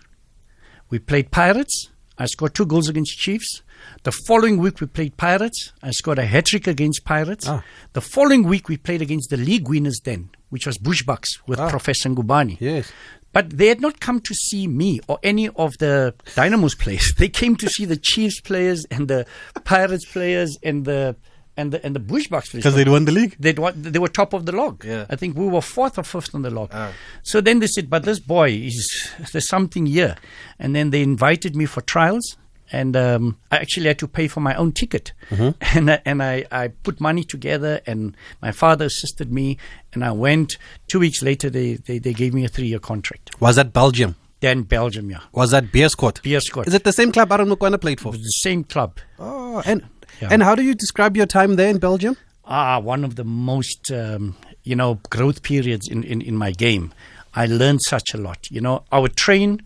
[0.89, 1.89] we played Pirates.
[2.18, 3.62] I scored two goals against Chiefs.
[4.03, 5.72] The following week we played Pirates.
[5.84, 7.47] I scored a hat trick against Pirates.
[7.47, 7.64] Ah.
[7.93, 11.70] The following week we played against the league winners then, which was Bushbucks with ah.
[11.70, 12.58] Professor Ngubane.
[12.60, 12.91] Yes.
[13.38, 17.14] But they had not come to see me or any of the Dynamos players.
[17.22, 19.28] They came to see the Chiefs players and the
[19.64, 21.16] Pirates players and the
[21.56, 23.36] and the and the Bushbucks because they'd won the league.
[23.40, 24.84] They'd won, they were top of the log.
[24.84, 25.06] Yeah.
[25.08, 26.72] I think we were fourth or fifth on the log.
[26.74, 26.92] Oh.
[27.22, 30.16] So then they said, "But this boy is there's something here,"
[30.58, 32.38] and then they invited me for trials
[32.72, 35.13] and um, I actually had to pay for my own ticket.
[35.30, 35.49] Mm-hmm.
[35.78, 39.57] And I, and I, I put money together, and my father assisted me,
[39.93, 40.57] and I went.
[40.88, 43.39] Two weeks later, they, they, they gave me a three year contract.
[43.39, 44.15] Was that Belgium?
[44.39, 45.22] Then Belgium, yeah.
[45.32, 46.22] Was that Beerschot?
[46.22, 46.68] Beerschot.
[46.68, 48.11] Is it the same club Aaron Mokoena played for?
[48.11, 48.99] the same club.
[49.18, 49.84] Oh, and
[50.22, 50.30] yeah.
[50.32, 52.18] and how do you describe your time there in Belgium?
[52.45, 56.93] Ah, one of the most, um, you know, growth periods in, in, in my game.
[57.34, 58.49] I learned such a lot.
[58.49, 59.61] You know, I would train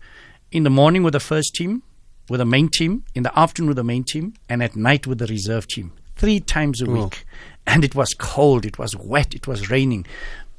[0.50, 1.82] in the morning with the first team,
[2.28, 5.18] with the main team, in the afternoon with the main team, and at night with
[5.18, 5.92] the reserve team.
[6.16, 7.24] Three times a week.
[7.66, 10.06] And it was cold, it was wet, it was raining.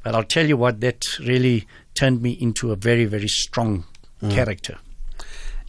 [0.04, 3.86] But I'll tell you what, that really turned me into a very, very strong
[4.30, 4.78] character.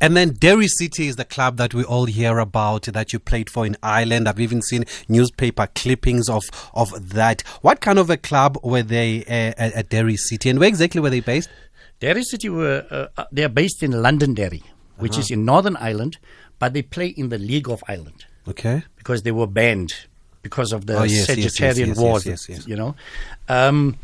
[0.00, 3.48] And then Derry City is the club that we all hear about that you played
[3.48, 4.28] for in Ireland.
[4.28, 7.42] I've even seen newspaper clippings of, of that.
[7.62, 11.00] What kind of a club were they uh, at, at Derry City and where exactly
[11.00, 11.48] were they based?
[12.00, 14.62] Derry City were uh, uh, they are based in Londonderry,
[14.98, 16.18] which is in Northern Ireland,
[16.58, 18.82] but they play in the League of Ireland Okay.
[18.96, 19.94] because they were banned
[20.42, 22.26] because of the Oh, yes, sectarian yes, Wars.
[22.26, 22.68] yes, yes, yes.
[22.68, 22.94] You know,
[23.48, 23.96] um,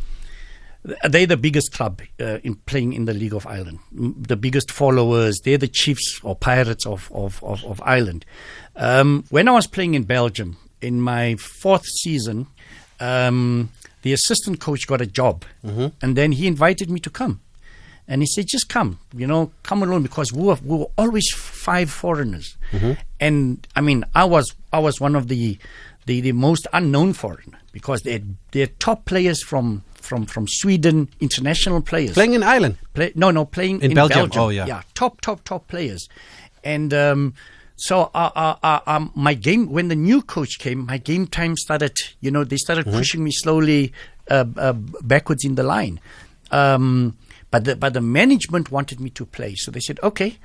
[1.09, 3.79] they're the biggest club uh, in playing in the League of Ireland.
[3.93, 5.39] The biggest followers.
[5.45, 8.25] They're the chiefs or pirates of of of, of Ireland.
[8.77, 12.47] Um, when I was playing in Belgium in my fourth season,
[12.99, 13.69] um,
[14.03, 15.89] the assistant coach got a job, Mm-hmm.
[16.01, 17.41] and then he invited me to come.
[18.11, 21.31] And he said, just come, you know, come alone because we were, we were always
[21.33, 22.57] five foreigners.
[23.21, 25.59] And I mean, I was, I was one of the,
[26.07, 31.81] the, the most unknown foreigner because they're, they're top players from, from, from Sweden, international
[31.83, 32.15] players.
[32.15, 32.79] Playing in Ireland.
[32.95, 34.19] Play, no, no, playing In in, Belgium.
[34.29, 34.43] Belgium.
[34.43, 34.67] Oh, yeah.
[34.67, 36.09] yeah, top, top, top players,
[36.65, 37.35] and um,
[37.77, 41.57] so uh, uh, uh, um, my game when the new coach came, my game time
[41.57, 41.97] started.
[42.21, 42.99] You know, they started Mm-hmm.
[42.99, 43.93] pushing me slowly
[44.31, 46.01] uh, uh, backwards in the line,
[46.51, 47.17] um,
[47.51, 50.39] but the but the management wanted me to play, so they said, okay,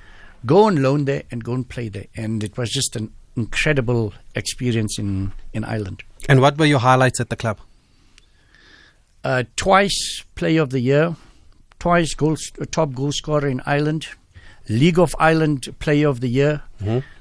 [0.46, 4.14] go and loan there and go and play there, and it was just an incredible
[4.36, 6.04] experience in in Ireland.
[6.28, 7.60] And what were your highlights at the club?
[9.26, 11.16] uh, twice Player of the Year,
[11.80, 14.08] twice goal, uh, top goal scorer in Ireland,
[14.70, 16.62] League of Ireland Player of the Year.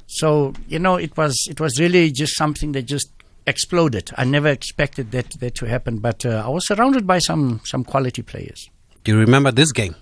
[0.07, 3.11] So you know, it was it was really just something that just
[3.47, 4.11] exploded.
[4.17, 7.85] I never expected that that to happen, but uh, I was surrounded by some some
[7.85, 8.69] quality players.
[9.05, 9.95] Do you remember this game?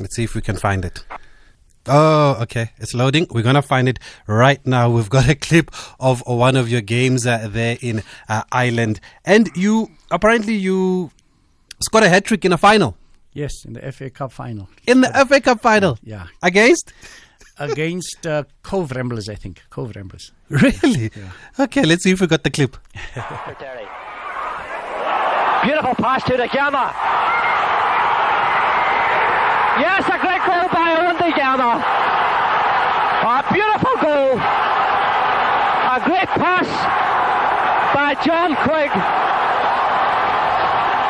[0.00, 1.04] Let's see if we can find it.
[1.86, 2.70] Oh, okay.
[2.78, 3.26] It's loading.
[3.30, 4.88] We're going to find it right now.
[4.90, 9.00] We've got a clip of one of your games uh, there in uh, Ireland.
[9.24, 11.10] And you, apparently, you
[11.80, 12.96] scored a hat trick in a final.
[13.32, 14.68] Yes, in the FA Cup final.
[14.86, 15.98] In the FA Cup final.
[16.02, 16.26] Yeah.
[16.42, 16.92] Against?
[17.58, 19.62] Against uh, Cobh Ramblers, I think.
[19.70, 20.30] Cobh Ramblers.
[20.50, 21.10] Really?
[21.16, 21.32] Yeah.
[21.58, 22.76] Okay, let's see if we got the clip.
[25.64, 27.47] Beautiful pass to Da Gama.
[29.78, 31.78] Yes, a great goal by Owen Da Gama.
[33.22, 34.34] A beautiful goal.
[34.34, 36.66] A great pass
[37.94, 38.90] by John Quigg.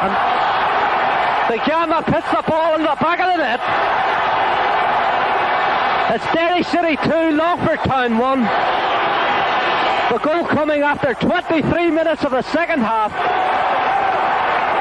[0.04, 0.12] And
[1.48, 3.60] Da Gama puts the ball in the back of the net.
[6.14, 8.40] It's Derry City 2, Longford Town 1.
[10.12, 13.12] The goal coming after 23 minutes of the second half.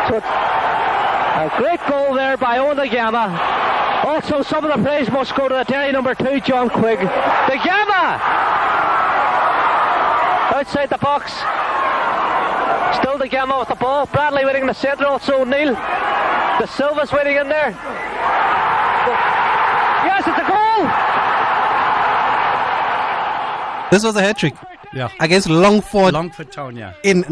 [0.09, 3.76] So a great goal there by Gama.
[4.07, 6.97] Also, some of the praise must go to the Derry number two, John Quigg.
[6.99, 8.21] Da Gama!
[10.55, 11.33] Outside the box.
[12.97, 14.05] Still Da Gama with the ball.
[14.05, 15.73] Bradley waiting in the centre, also Neil.
[15.73, 17.71] The Silva's waiting in there.
[20.07, 20.87] Yes, it's a goal!
[23.91, 24.55] This was a hat trick
[24.93, 25.09] Yeah.
[25.19, 26.93] against Longford Longford Town, yeah.
[27.03, 27.25] in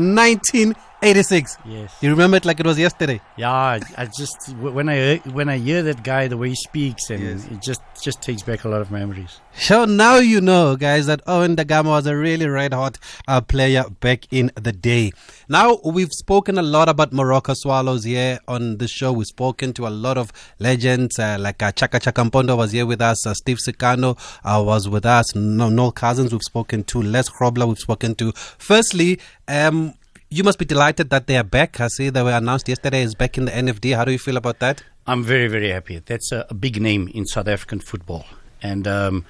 [1.05, 1.57] 1986.
[1.65, 1.95] Yes.
[2.01, 3.21] You remember it like it was yesterday.
[3.37, 7.11] Yeah, I, I just when I when I hear that guy the way he speaks,
[7.11, 9.39] and it just just takes back a lot of memories.
[9.53, 12.97] So now you know, guys, that Owen Da Gama was a really red hot
[13.27, 15.11] uh, player back in the day.
[15.47, 19.13] Now, we've spoken a lot about Moroka Swallows here on the show.
[19.13, 23.01] We've spoken to a lot of legends, uh, like uh, Chaka Chakampondo was here with
[23.01, 27.29] us, uh, Steve Sikano uh, was with us, no, Noel Cousins, we've spoken to, Les
[27.29, 28.31] Grobler, we've spoken to.
[28.57, 29.93] Firstly, um,
[30.29, 31.79] you must be delighted that they are back.
[31.79, 33.95] I see they were announced yesterday is back in the NFD.
[33.95, 34.83] How do you feel about that?
[35.07, 35.99] I'm very very happy.
[36.05, 38.25] That's a, a big name in South African football,
[38.61, 39.25] and um,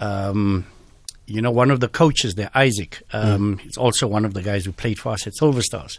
[0.00, 0.66] um,
[1.26, 3.66] you know one of the coaches there, Isaac, um, Mm.
[3.68, 5.98] is also one of the guys who played for us at Silver Stars.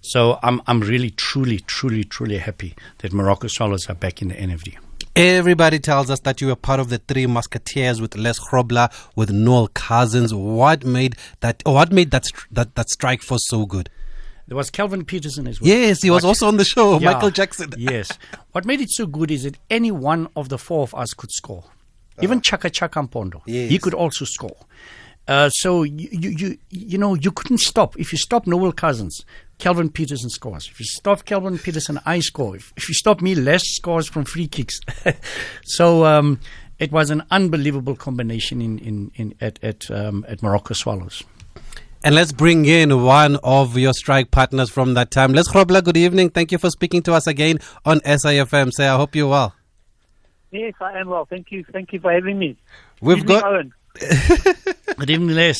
[0.00, 4.34] So I'm I'm really truly truly truly happy that Moroka Swallows are back in the
[4.34, 4.76] NFD.
[5.16, 9.30] Everybody tells us that you were part of the Three Musketeers with Les Grobler, with
[9.30, 10.34] Noel Cousins.
[10.34, 11.62] What made that?
[11.64, 13.88] What made that that that strike force so good?
[14.46, 15.68] There was Calvin Peterson as well.
[15.70, 17.00] Yes, he was What- also on the show.
[17.00, 17.72] Yeah, Michael Jackson.
[17.78, 18.10] yes.
[18.52, 21.32] What made it so good is that any one of the four of us could
[21.32, 21.64] score.
[22.22, 23.68] Even Chaka Chaka Mpondo, yes.
[23.70, 23.84] he Uh-huh.
[23.84, 24.56] Could also score.
[25.28, 27.98] Uh, so you, you you you know you couldn't stop.
[27.98, 29.24] If you stop Noel Cousins,
[29.58, 30.68] Calvin Peterson scores.
[30.70, 32.56] If you stop Calvin Peterson, I score.
[32.56, 34.80] If, if you stop me, Les scores from free kicks.
[35.64, 36.38] so um,
[36.78, 41.24] it was an unbelievable combination in in, in at at um, at Moroka Swallows.
[42.04, 45.32] And let's bring in one of your strike partners from that time.
[45.32, 46.30] Les Grobler, good evening.
[46.30, 48.72] Thank you for speaking to us again on SAFM.
[48.72, 49.54] Say, I hope you're well.
[50.52, 51.24] Yes, I am well.
[51.24, 51.64] Thank you.
[51.72, 52.56] Thank you for having me.
[53.00, 53.52] We've Evening, got.
[53.52, 53.72] Owen.
[54.96, 55.58] Good evening, Les.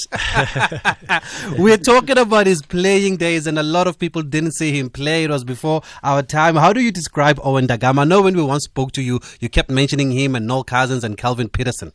[1.59, 5.25] We're talking about his playing days, and a lot of people didn't see him play.
[5.25, 6.57] It was before our time.
[6.57, 8.03] How do you describe Owen Da Gama?
[8.03, 11.05] I know when we once spoke to you, you kept mentioning him and Noel Cousins
[11.05, 11.93] and Calvin Peterson.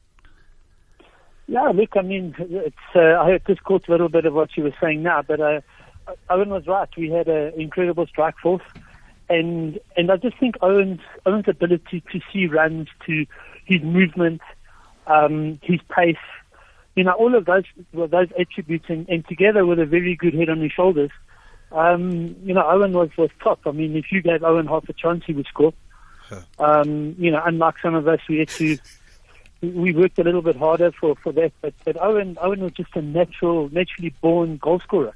[1.47, 2.75] Yeah, look, I mean, it's.
[2.95, 5.61] Uh, I just caught a little bit of what you were saying now, but uh,
[6.29, 6.89] Owen was right.
[6.97, 8.63] We had an incredible strike force,
[9.29, 13.25] and and I just think Owen's Owen's ability to see runs, to
[13.65, 14.41] his movement,
[15.11, 16.15] um, his pace,
[16.95, 20.33] you know, all of those well, those attributes, and, and together with a very good
[20.33, 21.11] head on his shoulders,
[21.71, 23.59] um, you know, Owen was was top.
[23.65, 25.73] I mean, if you gave Owen half a chance, he would score.
[26.59, 28.77] Um, you know, unlike some of us, we had to
[29.61, 32.95] we worked a little bit harder for, for that, but, but Owen Owen was just
[32.95, 35.15] a natural, naturally born goal scorer.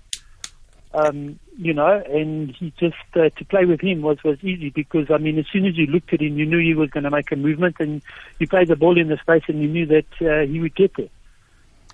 [0.96, 5.12] Um, you know, and he just uh, to play with him was was easy because
[5.12, 7.12] I mean, as soon as you looked at him, you knew he was going to
[7.12, 8.02] make a movement, and
[8.40, 10.96] you played the ball in the space, and you knew that uh, he would get
[10.96, 11.10] there.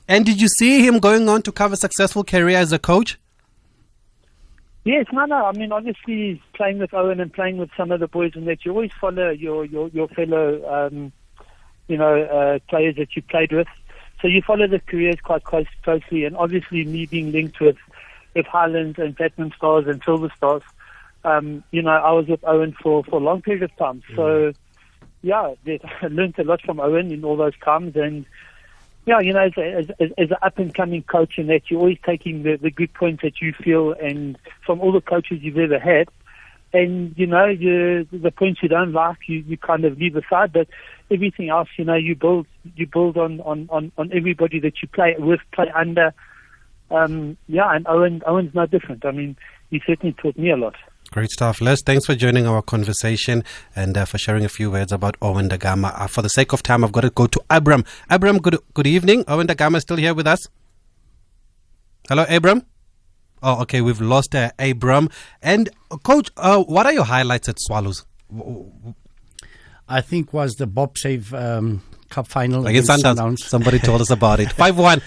[0.07, 3.17] And did you see him going on to have a successful career as a coach?
[4.83, 5.45] Yes, no, no.
[5.45, 8.65] I mean, obviously, playing with Owen and playing with some of the boys, and that
[8.65, 11.11] you always follow your your your fellow, um,
[11.87, 13.67] you know, uh, players that you played with.
[14.21, 17.77] So you follow the careers quite close, closely, and obviously, me being linked with
[18.33, 20.63] with Highlands and Platinum Stars and Silver Stars,
[21.23, 24.01] um, you know, I was with Owen for for a long period of time.
[24.15, 24.53] So,
[25.21, 25.53] yeah,
[26.01, 28.25] I learned a lot from Owen in all those times, and
[29.05, 31.79] yeah, you know, as, as, as, as an up and coming coach, and that you're
[31.79, 35.57] always taking the, the good points that you feel, and from all the coaches you've
[35.57, 36.07] ever had,
[36.73, 40.53] and you know, you, the points you don't like, you, you kind of leave aside,
[40.53, 40.67] but
[41.09, 44.87] everything else, you know, you build you build on on on, on everybody that you
[44.87, 46.13] play with, play under.
[46.91, 49.05] Um, yeah, and Owen Owen's no different.
[49.05, 49.35] I mean,
[49.69, 50.75] he certainly taught me a lot.
[51.11, 51.59] Great stuff.
[51.59, 53.43] Les, thanks for joining our conversation
[53.75, 55.89] and uh, for sharing a few words about Owen Da Gama.
[55.89, 57.83] Uh, for the sake of time, I've got to go to Abram.
[58.09, 59.25] Abram, good, good evening.
[59.27, 60.47] Owen Da Gama is still here with us.
[62.07, 62.65] Hello, Abram.
[63.43, 63.81] Oh, okay.
[63.81, 65.09] We've lost uh, Abram.
[65.41, 68.05] And, uh, Coach, uh, what are your highlights at Swallows?
[69.89, 73.39] I think was the Bob Save um, Cup final Against Sundowns.
[73.39, 74.51] Somebody told us about it.
[74.53, 75.01] 5 1.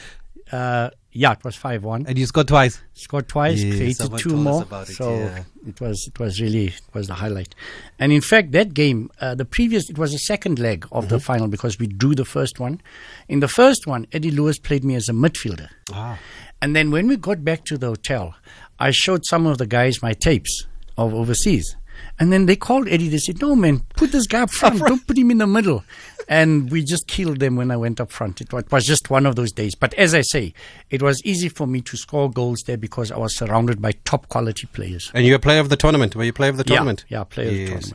[1.16, 2.06] Yeah, it was five one.
[2.08, 2.80] And you scored twice.
[2.94, 4.64] Scored twice, Yeah, created two more.
[4.70, 5.44] it, so yeah.
[5.66, 7.54] it was it was really it was the highlight.
[8.00, 11.14] And in fact, that game, uh, the previous it was the second leg of Mm-hmm.
[11.14, 12.80] the final because we drew the first one.
[13.28, 15.68] In the first one, Eddie Lewis played me as a midfielder.
[15.92, 16.18] Ah.
[16.60, 18.34] And then when we got back to the hotel,
[18.80, 20.66] I showed some of the guys my tapes
[20.98, 21.76] of overseas.
[22.18, 23.08] And then they called Eddie.
[23.08, 24.78] They said, "No, man, put this guy up front.
[24.80, 25.84] Don't put him in the middle."
[26.28, 28.40] And we just killed them when I went up front.
[28.40, 29.74] It was just one of those days.
[29.74, 30.54] But as I say,
[30.90, 34.28] it was easy for me to score goals there because I was surrounded by top
[34.28, 35.10] quality players.
[35.12, 36.16] And you're a player of the tournament.
[36.16, 37.04] Were you player of the tournament?
[37.08, 37.94] yeah, player of the tournament.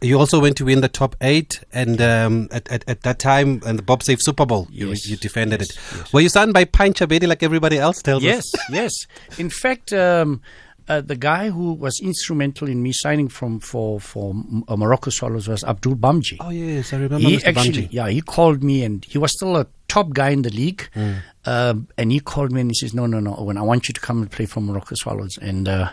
[0.00, 3.62] You also went to win the top eight, and um, at, at, at that time,
[3.64, 5.78] and the Bob Save Super Bowl, you, Yes, you defended yes, it.
[5.98, 6.12] yes.
[6.12, 8.60] Were you signed by Pine Chabedi like everybody else tells Yes, us?
[8.72, 8.92] yes.
[9.38, 10.40] In fact, um,
[10.88, 14.30] uh, the guy who was instrumental in me signing from for for
[14.68, 16.36] uh, Moroka Swallows was Abdul Bamji.
[16.40, 17.46] Oh, yes, I remember he Mr.
[17.46, 17.92] actually, Bamji.
[17.92, 20.88] yeah, he called me and he was still a top guy in the league.
[20.94, 21.12] Hmm.
[21.44, 23.94] Um, and he called me and he says, "No, no, no, Owen, I want you
[23.94, 25.90] to come and play for Moroka Swallows." And uh,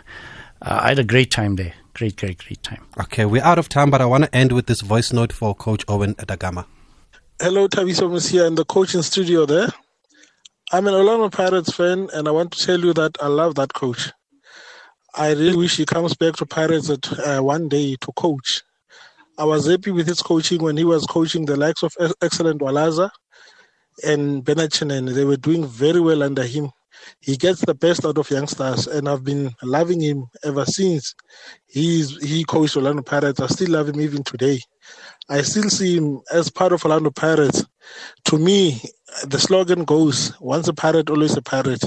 [0.62, 1.74] uh, I had a great time there.
[1.94, 2.86] Great, great, great time.
[3.00, 5.54] Okay, we're out of time, but I want to end with this voice note for
[5.54, 6.66] Coach Owen Da Gama.
[7.40, 9.68] Hello, Thabiso Mosia in the coaching studio there.
[10.72, 13.72] I'm an Orlando Pirates fan, and I want to tell you that I love that
[13.72, 14.12] coach.
[15.14, 18.62] I really wish he comes back to Pirates at, uh, one day to coach.
[19.38, 21.92] I was happy with his coaching when he was coaching the likes of
[22.22, 23.10] Excellent Walaza
[24.04, 25.12] and Benachinen.
[25.12, 26.70] They were doing very well under him.
[27.20, 31.14] He gets the best out of youngsters, and I've been loving him ever since
[31.66, 33.40] he's he coached Orlando Pirates.
[33.40, 34.60] I still love him even today.
[35.28, 37.64] I still see him as part of Orlando Pirates.
[38.26, 38.80] To me,
[39.24, 41.82] the slogan goes, once a pirate, always a pirate.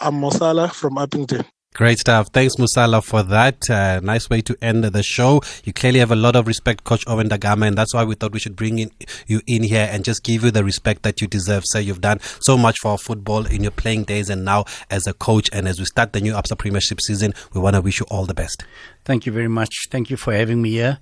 [0.00, 1.44] I'm Mosala from Upington.
[1.72, 2.30] Great stuff.
[2.32, 3.70] Thanks, Mosala, for that.
[3.70, 5.40] Uh, nice way to end the show.
[5.62, 8.16] You clearly have a lot of respect, Coach Owen Da Gama, and that's why we
[8.16, 8.90] thought we should bring in,
[9.28, 11.62] you in here and just give you the respect that you deserve.
[11.64, 15.06] Sir, you've done so much for our football in your playing days and now as
[15.06, 15.48] a coach.
[15.52, 18.26] And as we start the new Absa Premiership season, we want to wish you all
[18.26, 18.64] the best.
[19.04, 19.86] Thank you very much.
[19.90, 20.98] Thank you for having me here.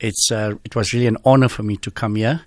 [0.00, 2.42] It's uh, it was really an honor for me to come here.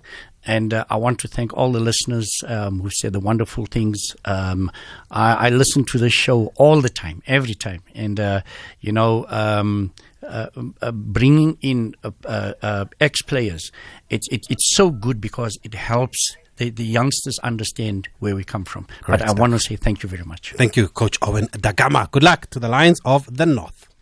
[0.46, 4.14] And uh, I want to thank all the listeners um, who said the wonderful things.
[4.24, 4.70] Um,
[5.10, 7.82] I, I listen to this show all the time, every time.
[7.94, 8.42] And, uh,
[8.80, 9.92] you know, um,
[10.22, 10.48] uh,
[10.80, 13.70] uh, bringing in uh, uh, uh, ex players,
[14.10, 18.64] it's it, it's so good because it helps the, the youngsters understand where we come
[18.64, 18.86] from.
[19.02, 19.36] Great but stuff.
[19.36, 20.52] I want to say thank you very much.
[20.56, 22.08] Thank you, Coach Owen Da Gama.
[22.10, 23.93] Good luck to the Lions of the North.